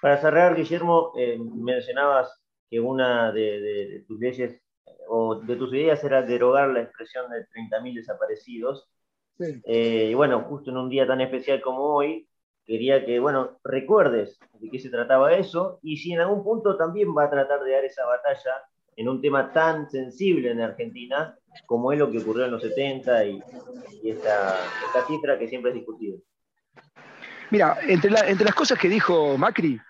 Para 0.05 0.21
cerrar, 0.21 0.55
Guillermo, 0.55 1.14
eh, 1.17 1.38
mencionabas 1.38 2.38
que 2.69 2.79
una 2.79 3.33
de, 3.33 4.05
tus 4.07 4.21
leyes 4.21 4.61
o 5.09 5.37
de 5.37 5.57
tus 5.57 5.73
ideas 5.73 6.05
era 6.05 6.21
derogar 6.21 6.69
la 6.69 6.83
expresión 6.83 7.31
de 7.31 7.47
30.000 7.47 7.95
desaparecidos. 7.95 8.87
Eh, 9.40 10.09
y 10.11 10.12
bueno, 10.12 10.43
justo 10.43 10.71
en 10.71 10.77
un 10.77 10.90
día 10.90 11.07
tan 11.07 11.23
especial 11.23 11.62
como 11.62 11.85
hoy, 11.85 12.29
quería 12.67 13.07
que, 13.07 13.19
bueno, 13.19 13.59
recuerdes 13.64 14.38
de 14.61 14.69
qué 14.69 14.79
se 14.79 14.90
trataba 14.90 15.33
eso 15.33 15.79
y 15.81 15.97
si 15.97 16.12
en 16.12 16.21
algún 16.21 16.45
punto 16.45 16.77
también 16.77 17.17
va 17.17 17.25
a 17.25 17.31
tratar 17.31 17.64
de 17.64 17.73
dar 17.73 17.87
esa 17.87 18.05
batalla 18.05 18.61
en 18.97 19.09
un 19.09 19.23
tema 19.23 19.55
tan 19.55 19.88
sensible 19.88 20.51
en 20.51 20.61
Argentina 20.61 21.35
como 21.64 21.93
es 21.93 21.99
lo 21.99 22.11
que 22.11 22.19
ocurrió 22.19 22.45
en 22.45 22.51
los 22.51 22.61
70 22.61 23.25
y, 23.25 23.43
esta, 24.05 24.59
cifra 25.07 25.38
que 25.38 25.49
siempre 25.49 25.71
es 25.71 25.77
discutida. 25.77 26.19
Mira, 27.51 27.79
entre, 27.88 28.11
entre 28.29 28.45
las 28.45 28.55
cosas 28.55 28.79
que 28.79 28.88
dijo 28.88 29.38
Macri, 29.38 29.81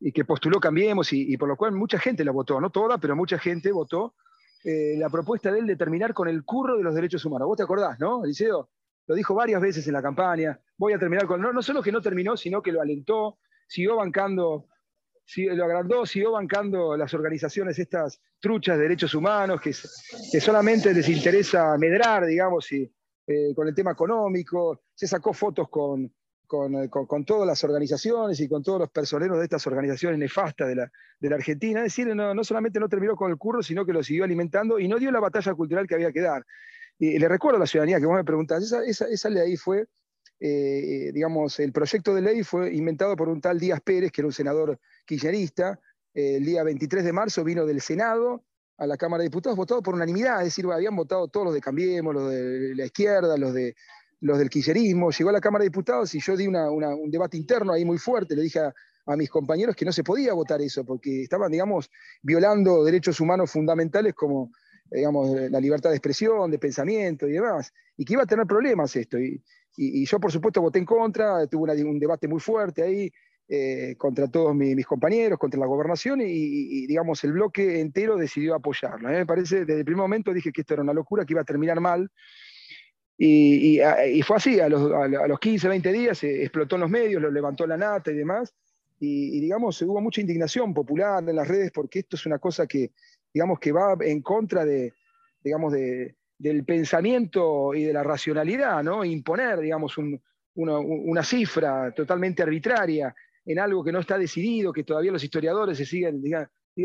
y 0.00 0.12
que 0.12 0.24
postuló 0.24 0.58
Cambiemos 0.58 1.12
y, 1.12 1.36
por 1.36 1.48
lo 1.48 1.56
cual 1.56 1.72
mucha 1.72 1.98
gente 1.98 2.24
la 2.24 2.32
votó, 2.32 2.60
no 2.60 2.70
toda, 2.70 2.98
pero 2.98 3.14
mucha 3.14 3.38
gente 3.38 3.70
votó 3.70 4.14
eh, 4.64 4.94
la 4.96 5.10
propuesta 5.10 5.52
de 5.52 5.60
él 5.60 5.66
de 5.66 5.76
terminar 5.76 6.14
con 6.14 6.26
el 6.26 6.42
curro 6.44 6.76
de 6.78 6.82
los 6.82 6.94
derechos 6.94 7.24
humanos. 7.24 7.46
¿Vos 7.46 7.58
te 7.58 7.62
acordás, 7.62 8.00
no, 8.00 8.24
Eliseo? 8.24 8.70
Lo 9.06 9.14
dijo 9.14 9.34
varias 9.34 9.60
veces 9.60 9.86
en 9.86 9.92
la 9.92 10.02
campaña. 10.02 10.58
Voy 10.78 10.94
a 10.94 10.98
terminar 10.98 11.26
con. 11.26 11.40
No, 11.40 11.52
no 11.52 11.62
solo 11.62 11.82
que 11.82 11.92
no 11.92 12.00
terminó, 12.00 12.36
sino 12.36 12.62
que 12.62 12.72
lo 12.72 12.80
alentó, 12.80 13.38
siguió 13.66 13.96
bancando, 13.96 14.68
lo 15.36 15.64
agrandó, 15.64 16.06
siguió 16.06 16.32
bancando 16.32 16.96
las 16.96 17.12
organizaciones, 17.12 17.78
estas 17.78 18.20
truchas 18.38 18.76
de 18.76 18.84
derechos 18.84 19.14
humanos, 19.14 19.60
que, 19.60 19.72
que 20.32 20.40
solamente 20.40 20.94
les 20.94 21.08
interesa 21.08 21.76
medrar, 21.76 22.24
digamos, 22.24 22.70
y, 22.72 22.90
eh, 23.26 23.54
con 23.54 23.68
el 23.68 23.74
tema 23.74 23.92
económico. 23.92 24.82
Se 24.94 25.06
sacó 25.06 25.32
fotos 25.32 25.68
con, 25.68 26.10
eh, 26.52 26.88
con, 26.88 27.24
todas 27.24 27.46
las 27.46 27.62
organizaciones 27.62 28.40
y 28.40 28.48
con 28.48 28.62
todos 28.62 28.80
los 28.80 28.90
personeros 28.90 29.38
de 29.38 29.44
estas 29.44 29.64
organizaciones 29.68 30.18
nefastas 30.18 30.68
de 30.68 30.74
la, 30.74 30.90
Argentina. 31.36 31.80
Es 31.80 31.94
decir, 31.94 32.14
no, 32.14 32.44
solamente 32.44 32.80
no 32.80 32.88
terminó 32.88 33.14
con 33.14 33.30
el 33.30 33.36
curro, 33.36 33.62
sino 33.62 33.86
que 33.86 33.92
lo 33.92 34.02
siguió 34.02 34.24
alimentando 34.24 34.78
y 34.78 34.88
no 34.88 34.98
dio 34.98 35.12
la 35.12 35.20
batalla 35.20 35.54
cultural 35.54 35.86
que 35.86 35.94
había 35.94 36.12
que 36.12 36.20
dar. 36.20 36.44
Y 36.98 37.18
le 37.18 37.28
recuerdo 37.28 37.56
a 37.56 37.60
la 37.60 37.66
ciudadanía 37.66 38.00
que 38.00 38.06
vos 38.06 38.16
me 38.16 38.24
preguntás, 38.24 38.64
esa, 38.64 39.08
esa, 39.08 39.30
ley 39.30 39.56
fue, 39.56 39.86
eh, 40.40 41.12
digamos, 41.14 41.60
el 41.60 41.72
proyecto 41.72 42.14
de 42.14 42.22
ley 42.22 42.42
fue 42.42 42.74
inventado 42.74 43.14
por 43.14 43.28
un 43.28 43.40
tal 43.40 43.60
Díaz 43.60 43.80
Pérez, 43.80 44.10
que 44.10 44.20
era 44.20 44.26
un 44.26 44.32
senador 44.32 44.78
kirchnerista. 45.06 45.78
el 46.12 46.44
día 46.44 46.64
23 46.64 47.04
de 47.04 47.12
marzo 47.12 47.44
vino 47.44 47.64
del 47.64 47.80
Senado 47.80 48.44
a 48.76 48.86
la 48.86 48.96
Cámara 48.96 49.22
de 49.22 49.28
Diputados, 49.28 49.56
votado 49.56 49.82
por 49.82 49.94
unanimidad, 49.94 50.38
es 50.38 50.46
decir, 50.46 50.66
habían 50.66 50.96
votado 50.96 51.28
todos 51.28 51.46
los 51.46 51.54
de 51.54 51.60
Cambiemos, 51.60 52.14
los 52.14 52.30
de 52.30 52.74
la 52.74 52.86
izquierda, 52.86 53.36
los 53.36 53.52
de 53.52 53.76
los 54.20 54.38
del 54.38 54.50
quillerismo, 54.50 55.10
llegó 55.10 55.30
a 55.30 55.34
la 55.34 55.40
Cámara 55.40 55.62
de 55.62 55.70
Diputados 55.70 56.14
y 56.14 56.20
yo 56.20 56.36
di 56.36 56.46
un 56.46 57.10
debate 57.10 57.36
interno 57.36 57.72
ahí 57.72 57.84
muy 57.84 57.98
fuerte, 57.98 58.36
le 58.36 58.42
dije 58.42 58.60
a, 58.60 58.72
mis 59.16 59.28
compañeros 59.28 59.74
que 59.74 59.84
no 59.84 59.90
se 59.90 60.04
podía 60.04 60.34
votar 60.34 60.62
eso, 60.62 60.84
porque 60.84 61.22
estaban, 61.22 61.50
digamos, 61.50 61.90
violando 62.22 62.84
derechos 62.84 63.18
humanos 63.18 63.50
fundamentales 63.50 64.14
como, 64.14 64.52
digamos, 64.88 65.50
la 65.50 65.58
libertad 65.58 65.90
de 65.90 65.96
expresión, 65.96 66.48
de 66.48 66.60
pensamiento 66.60 67.26
y 67.26 67.32
demás, 67.32 67.72
y 67.96 68.04
que 68.04 68.12
iba 68.12 68.22
a 68.22 68.26
tener 68.26 68.46
problemas 68.46 68.94
esto. 68.94 69.18
Y, 69.18 69.42
yo, 70.04 70.20
por 70.20 70.30
supuesto, 70.30 70.60
voté 70.60 70.78
en 70.78 70.84
contra, 70.84 71.44
tuve 71.48 71.82
un 71.82 71.98
debate 71.98 72.28
muy 72.28 72.38
fuerte 72.38 72.84
ahí, 72.84 73.10
eh, 73.48 73.96
contra 73.98 74.28
todos 74.28 74.54
mis, 74.54 74.86
compañeros, 74.86 75.36
contra 75.36 75.58
la 75.58 75.66
gobernación, 75.66 76.20
y, 76.20 76.86
digamos, 76.86 77.24
el 77.24 77.32
bloque 77.32 77.80
entero 77.80 78.16
decidió 78.16 78.54
apoyarlo. 78.54 79.08
A 79.08 79.10
me 79.10 79.26
parece, 79.26 79.64
desde 79.64 79.80
el 79.80 79.84
primer 79.84 80.02
momento 80.02 80.32
dije 80.32 80.52
que 80.52 80.60
esto 80.60 80.74
era 80.74 80.84
una 80.84 80.92
locura, 80.92 81.24
que 81.24 81.32
iba 81.32 81.40
a 81.40 81.44
terminar 81.44 81.80
mal, 81.80 82.12
y, 83.22 84.22
fue 84.22 84.36
así, 84.36 84.60
a 84.60 84.68
los, 84.70 84.90
a 84.92 85.28
los, 85.28 85.38
15, 85.38 85.68
20 85.68 85.92
días 85.92 86.24
explotó 86.24 86.76
en 86.76 86.80
los 86.80 86.90
medios, 86.90 87.20
lo 87.20 87.30
levantó 87.30 87.66
la 87.66 87.76
nata 87.76 88.10
y 88.10 88.14
demás. 88.14 88.54
Y, 88.98 89.38
digamos, 89.40 89.80
hubo 89.82 90.00
mucha 90.00 90.22
indignación 90.22 90.72
popular 90.72 91.22
en 91.28 91.36
las 91.36 91.46
redes 91.46 91.70
porque 91.70 91.98
esto 91.98 92.16
es 92.16 92.24
una 92.24 92.38
cosa 92.38 92.66
que, 92.66 92.92
digamos, 93.32 93.58
que 93.60 93.72
va 93.72 93.94
en 94.00 94.22
contra 94.22 94.64
de, 94.64 94.94
digamos, 95.44 95.74
de, 95.74 96.16
del 96.38 96.64
pensamiento 96.64 97.74
y 97.74 97.84
de 97.84 97.92
la 97.92 98.02
racionalidad, 98.02 98.82
¿no? 98.82 99.04
Imponer, 99.04 99.60
digamos, 99.60 99.96
una, 100.54 101.22
cifra 101.22 101.92
totalmente 101.92 102.42
arbitraria 102.42 103.14
en 103.44 103.58
algo 103.58 103.84
que 103.84 103.92
no 103.92 103.98
está 103.98 104.16
decidido, 104.16 104.72
que 104.72 104.84
todavía 104.84 105.12
los 105.12 105.24
historiadores 105.24 105.76
se 105.76 105.84
siguen, 105.84 106.22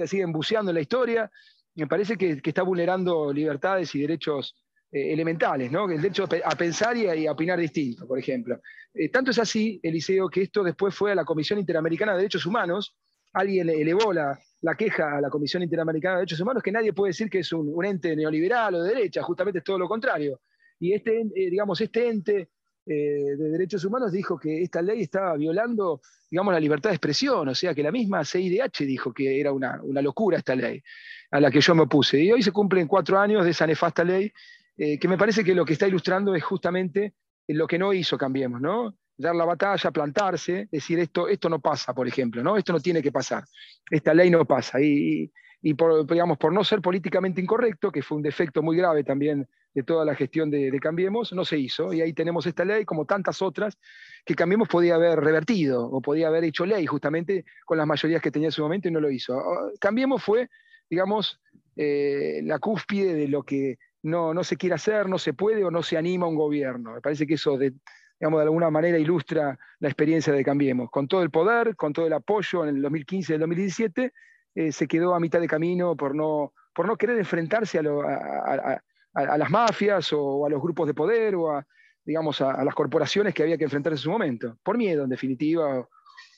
siguen 0.06 0.34
buceando 0.34 0.72
en 0.72 0.76
la 0.76 0.82
historia, 0.82 1.32
me 1.76 1.88
parece 1.88 2.18
que, 2.18 2.42
que 2.42 2.50
está 2.50 2.64
vulnerando 2.64 3.32
libertades 3.32 3.96
y 3.96 4.02
derechos 4.02 4.54
eh, 4.92 5.12
elementales, 5.12 5.72
¿no? 5.72 5.90
El 5.90 6.02
derecho 6.02 6.26
a 6.44 6.56
pensar 6.56 6.96
y 6.96 7.28
a, 7.28 7.32
opinar 7.32 7.60
distinto, 7.60 8.08
por 8.08 8.20
ejemplo. 8.20 8.62
Eh, 8.94 9.10
tanto 9.10 9.32
es 9.32 9.40
así, 9.40 9.80
Eliseo, 9.82 10.30
que 10.30 10.44
esto 10.44 10.64
después 10.64 10.94
fue 10.94 11.12
a 11.12 11.16
la 11.16 11.26
Comisión 11.26 11.60
Interamericana 11.60 12.14
de 12.14 12.20
Derechos 12.20 12.46
Humanos, 12.46 12.96
alguien 13.34 13.70
elevó 13.70 14.14
la, 14.14 14.40
queja 14.78 15.18
a 15.18 15.22
la 15.22 15.30
Comisión 15.30 15.64
Interamericana 15.64 16.16
de 16.16 16.20
Derechos 16.22 16.40
Humanos, 16.40 16.64
que 16.64 16.72
nadie 16.72 16.94
puede 16.94 17.10
decir 17.10 17.30
que 17.30 17.40
es 17.40 17.52
un, 17.52 17.84
ente 17.84 18.16
neoliberal 18.16 18.76
o 18.76 18.84
de 18.84 18.94
derecha, 18.94 19.22
justamente 19.24 19.60
es 19.60 19.66
todo 19.66 19.80
lo 19.80 19.88
contrario. 19.88 20.40
Y 20.80 20.94
este, 20.94 21.20
eh, 21.22 21.50
digamos, 21.50 21.82
este 21.82 22.08
ente 22.08 22.50
de 22.88 23.36
derechos 23.36 23.84
humanos 23.84 24.12
dijo 24.12 24.38
que 24.38 24.62
esta 24.62 24.80
ley 24.80 25.02
estaba 25.02 25.36
violando, 25.36 26.02
digamos, 26.30 26.54
la 26.54 26.60
libertad 26.60 26.92
de 26.92 26.98
expresión, 26.98 27.50
o 27.50 27.56
sea 27.56 27.74
que 27.74 27.82
la 27.82 27.92
misma 27.92 28.24
CIDH 28.24 28.86
dijo 28.86 29.12
que 29.12 29.40
era 29.40 29.52
una, 29.52 29.82
una 29.82 30.04
locura 30.04 30.38
esta 30.38 30.56
ley 30.56 30.84
a 31.32 31.40
la 31.40 31.50
que 31.50 31.62
yo 31.62 31.74
me 31.74 31.82
opuse. 31.82 32.22
Y 32.22 32.32
hoy 32.32 32.44
se 32.44 32.52
cumplen 32.52 32.88
cuatro 32.88 33.20
años 33.20 33.44
de 33.44 33.50
esa 33.50 33.66
nefasta 33.66 34.04
ley 34.04 34.32
eh, 34.78 35.00
que 35.00 35.08
me 35.08 35.18
parece 35.18 35.44
que 35.44 35.56
lo 35.56 35.66
que 35.66 35.74
está 35.74 35.88
ilustrando 35.88 36.36
es 36.36 36.44
justamente 36.44 37.14
lo 37.48 37.68
que 37.68 37.78
no 37.78 37.94
hizo 37.94 38.18
Cambiemos, 38.18 38.62
¿no? 38.62 38.96
dar 39.18 39.36
la 39.36 39.46
batalla, 39.46 39.92
plantarse, 39.92 40.68
decir 40.72 41.00
esto, 41.00 41.28
esto 41.28 41.50
no 41.50 41.60
pasa, 41.60 41.94
por 41.94 42.08
ejemplo, 42.08 42.44
¿no? 42.44 42.58
Esto 42.58 42.74
no 42.74 42.80
tiene 42.80 43.02
que 43.02 43.12
pasar, 43.12 43.46
esta 43.90 44.14
ley 44.14 44.30
no 44.30 44.46
pasa. 44.46 44.82
Y, 44.82 45.32
y 45.62 45.74
por, 45.74 46.06
digamos, 46.06 46.38
por 46.38 46.52
no 46.54 46.64
ser 46.64 46.82
políticamente 46.82 47.42
incorrecto, 47.42 47.92
que 47.92 48.02
fue 48.02 48.18
un 48.18 48.24
defecto 48.24 48.62
muy 48.62 48.78
grave 48.78 49.04
también 49.04 49.48
de 49.74 49.84
toda 49.84 50.06
la 50.06 50.16
gestión 50.16 50.50
de, 50.50 50.78
Cambiemos, 50.80 51.34
no 51.34 51.44
se 51.44 51.58
hizo. 51.58 51.92
Y 51.94 52.02
ahí 52.02 52.14
tenemos 52.14 52.46
esta 52.46 52.64
ley, 52.64 52.86
como 52.86 53.06
tantas 53.06 53.42
otras, 53.42 53.78
que 54.26 54.36
Cambiemos 54.36 54.68
podía 54.68 54.96
haber 54.96 55.20
revertido 55.20 55.84
o 55.86 56.02
podía 56.02 56.28
haber 56.28 56.46
hecho 56.46 56.66
ley 56.66 56.86
justamente 56.86 57.46
con 57.66 57.78
las 57.78 57.88
mayorías 57.88 58.22
que 58.22 58.32
tenía 58.32 58.50
en 58.50 58.54
su 58.54 58.62
momento 58.62 58.88
y 58.88 58.92
no 58.92 59.00
lo 59.00 59.12
hizo. 59.12 59.38
Ah, 59.38 59.72
Cambiemos 59.80 60.24
fue, 60.24 60.50
digamos, 60.90 61.42
eh, 61.76 62.42
la 62.44 62.60
cúspide 62.60 63.14
de 63.14 63.28
lo 63.28 63.44
que 63.44 63.78
no, 64.06 64.36
no 64.36 64.44
se 64.44 64.56
quiere 64.56 64.76
hacer, 64.76 65.10
no 65.10 65.18
se 65.18 65.34
puede 65.34 65.66
o 65.66 65.72
no 65.72 65.82
se 65.82 65.98
anima 65.98 66.28
un 66.28 66.36
gobierno. 66.36 66.94
Me 66.94 67.02
parece 67.02 67.26
que 67.26 67.34
eso 67.34 67.58
de, 67.58 67.74
digamos, 68.20 68.40
de 68.40 68.44
alguna 68.44 68.70
manera 68.70 69.00
ilustra 69.00 69.58
la 69.80 69.88
experiencia 69.88 70.32
de 70.32 70.44
Cambiemos. 70.44 70.92
Con 70.92 71.08
todo 71.08 71.24
el 71.24 71.32
poder, 71.32 71.76
con 71.76 71.92
todo 71.92 72.06
el 72.06 72.14
apoyo 72.14 72.64
en 72.64 72.76
el 72.76 72.82
2015 72.84 73.34
y 73.34 73.36
el 73.36 73.40
2017, 73.40 74.14
eh, 74.54 74.72
se 74.72 74.88
quedó 74.88 75.16
a 75.16 75.20
mitad 75.20 75.40
de 75.40 75.48
camino 75.48 75.96
por 75.96 76.14
no, 76.14 76.54
por 76.72 76.86
no 76.86 76.96
querer 76.96 77.18
enfrentarse 77.18 77.80
a, 77.80 79.38
las 79.38 79.50
mafias 79.50 80.14
o 80.14 80.46
a 80.46 80.50
los 80.50 80.62
grupos 80.62 80.86
de 80.86 80.94
poder 80.94 81.34
o 81.34 81.52
a, 81.52 81.66
digamos, 82.04 82.42
a, 82.42 82.64
las 82.64 82.76
corporaciones 82.76 83.34
que 83.34 83.42
había 83.42 83.58
que 83.58 83.64
enfrentar 83.64 83.92
en 83.94 83.98
su 83.98 84.12
momento. 84.12 84.60
Por 84.62 84.78
miedo, 84.78 85.04
en 85.04 85.10
definitiva, 85.10 85.88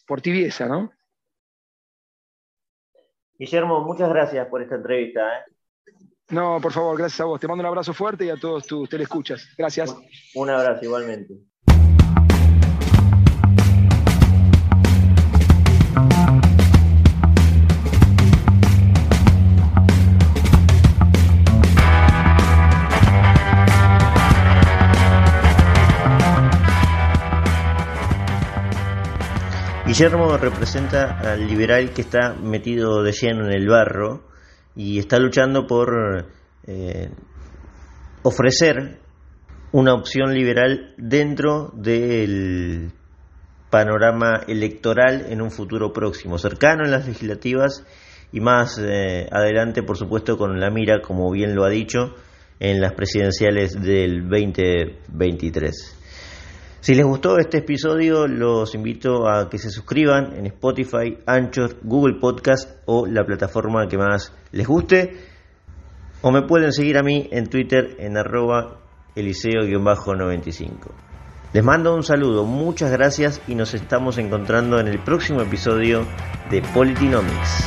por 0.07 0.21
tibieza, 0.21 0.67
¿no? 0.67 0.93
Guillermo, 3.37 3.81
muchas 3.81 4.07
gracias 4.07 4.47
por 4.47 4.61
esta 4.61 4.75
entrevista. 4.75 5.21
¿eh? 5.21 5.56
No, 6.29 6.59
por 6.61 6.73
favor, 6.73 6.97
gracias 6.97 7.21
a 7.21 7.25
vos. 7.25 7.39
Te 7.39 7.47
mando 7.47 7.61
un 7.61 7.67
abrazo 7.67 7.93
fuerte 7.93 8.25
y 8.25 8.29
a 8.29 8.35
todos 8.35 8.67
tus 8.67 8.89
telescuchas. 8.89 9.47
Gracias. 9.57 9.95
Un 10.35 10.49
abrazo 10.49 10.83
igualmente. 10.83 11.35
Guillermo 29.85 30.35
representa 30.35 31.21
al 31.21 31.47
liberal 31.47 31.91
que 31.91 32.01
está 32.01 32.33
metido 32.33 33.01
de 33.01 33.13
lleno 33.13 33.45
en 33.45 33.53
el 33.53 33.69
barro 33.69 34.27
y 34.77 34.99
está 34.99 35.17
luchando 35.17 35.65
por 35.65 36.27
eh, 36.67 37.09
ofrecer 38.21 38.99
una 39.71 39.95
opción 39.95 40.33
liberal 40.33 40.93
dentro 40.97 41.71
del 41.73 42.91
panorama 43.71 44.43
electoral 44.47 45.25
en 45.29 45.41
un 45.41 45.51
futuro 45.51 45.91
próximo, 45.91 46.37
cercano 46.37 46.85
en 46.85 46.91
las 46.91 47.07
legislativas 47.07 47.83
y 48.31 48.39
más 48.39 48.77
eh, 48.77 49.27
adelante, 49.31 49.81
por 49.81 49.97
supuesto, 49.97 50.37
con 50.37 50.59
la 50.59 50.69
mira, 50.69 51.01
como 51.01 51.31
bien 51.31 51.55
lo 51.55 51.65
ha 51.65 51.69
dicho, 51.69 52.13
en 52.59 52.79
las 52.79 52.93
presidenciales 52.93 53.81
del 53.81 54.29
2023. 54.29 55.96
Si 56.87 56.95
les 56.95 57.05
gustó 57.05 57.37
este 57.37 57.57
episodio, 57.57 58.27
los 58.27 58.73
invito 58.73 59.27
a 59.27 59.49
que 59.49 59.57
se 59.57 59.69
suscriban 59.69 60.37
en 60.37 60.45
Spotify, 60.45 61.17
Anchor, 61.25 61.75
Google 61.83 62.15
Podcast 62.17 62.77
o 62.85 63.05
la 63.05 63.25
plataforma 63.25 63.89
que 63.89 63.97
más 63.97 64.31
les 64.53 64.65
guste. 64.65 65.17
O 66.21 66.31
me 66.31 66.43
pueden 66.43 66.71
seguir 66.71 66.97
a 66.97 67.03
mí 67.03 67.27
en 67.29 67.49
Twitter 67.49 67.97
en 67.99 68.15
arroba 68.15 68.77
eliseo-95. 69.17 70.69
Les 71.51 71.61
mando 71.61 71.93
un 71.93 72.03
saludo, 72.03 72.45
muchas 72.45 72.89
gracias 72.89 73.41
y 73.49 73.55
nos 73.55 73.73
estamos 73.73 74.17
encontrando 74.17 74.79
en 74.79 74.87
el 74.87 74.99
próximo 74.99 75.41
episodio 75.41 76.07
de 76.49 76.61
Politinomics. 76.73 77.65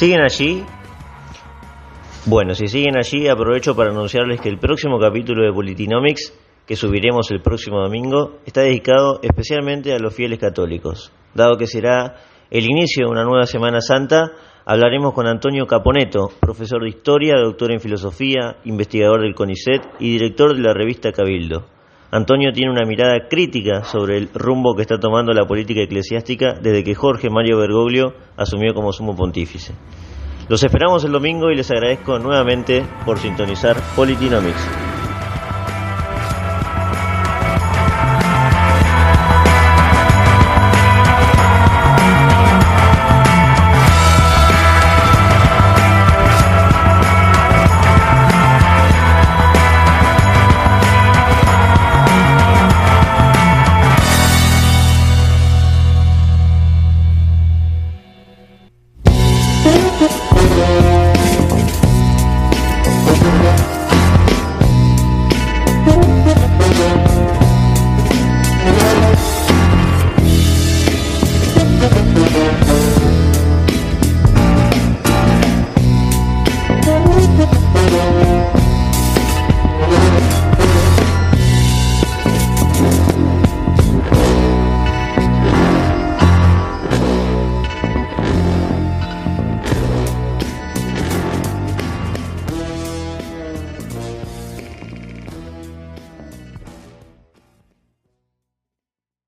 ¿Siguen 0.00 0.22
allí? 0.22 0.64
Bueno, 2.24 2.54
si 2.54 2.68
siguen 2.68 2.96
allí, 2.96 3.28
aprovecho 3.28 3.76
para 3.76 3.90
anunciarles 3.90 4.40
que 4.40 4.48
el 4.48 4.58
próximo 4.58 4.98
capítulo 4.98 5.44
de 5.44 5.52
Politinomics, 5.52 6.32
que 6.66 6.74
subiremos 6.74 7.30
el 7.30 7.42
próximo 7.42 7.82
domingo, 7.82 8.38
está 8.46 8.62
dedicado 8.62 9.20
especialmente 9.22 9.92
a 9.92 9.98
los 9.98 10.14
fieles 10.14 10.38
católicos. 10.38 11.12
Dado 11.34 11.58
que 11.58 11.66
será 11.66 12.14
el 12.50 12.64
inicio 12.64 13.04
de 13.04 13.10
una 13.10 13.24
nueva 13.24 13.44
Semana 13.44 13.82
Santa, 13.82 14.32
hablaremos 14.64 15.12
con 15.12 15.26
Antonio 15.26 15.66
Caponeto, 15.66 16.30
profesor 16.40 16.82
de 16.82 16.88
Historia, 16.88 17.34
doctor 17.36 17.70
en 17.70 17.80
Filosofía, 17.80 18.56
investigador 18.64 19.20
del 19.20 19.34
CONICET 19.34 19.82
y 19.98 20.12
director 20.12 20.56
de 20.56 20.62
la 20.62 20.72
revista 20.72 21.12
Cabildo. 21.12 21.66
Antonio 22.12 22.52
tiene 22.52 22.72
una 22.72 22.84
mirada 22.84 23.28
crítica 23.28 23.84
sobre 23.84 24.16
el 24.16 24.30
rumbo 24.34 24.74
que 24.74 24.82
está 24.82 24.98
tomando 24.98 25.32
la 25.32 25.46
política 25.46 25.82
eclesiástica 25.82 26.54
desde 26.60 26.82
que 26.82 26.96
Jorge 26.96 27.30
Mario 27.30 27.58
Bergoglio 27.58 28.14
asumió 28.36 28.74
como 28.74 28.92
sumo 28.92 29.14
pontífice. 29.14 29.74
Los 30.48 30.64
esperamos 30.64 31.04
el 31.04 31.12
domingo 31.12 31.50
y 31.50 31.56
les 31.56 31.70
agradezco 31.70 32.18
nuevamente 32.18 32.84
por 33.06 33.18
sintonizar 33.18 33.76
Politinomics. 33.94 34.99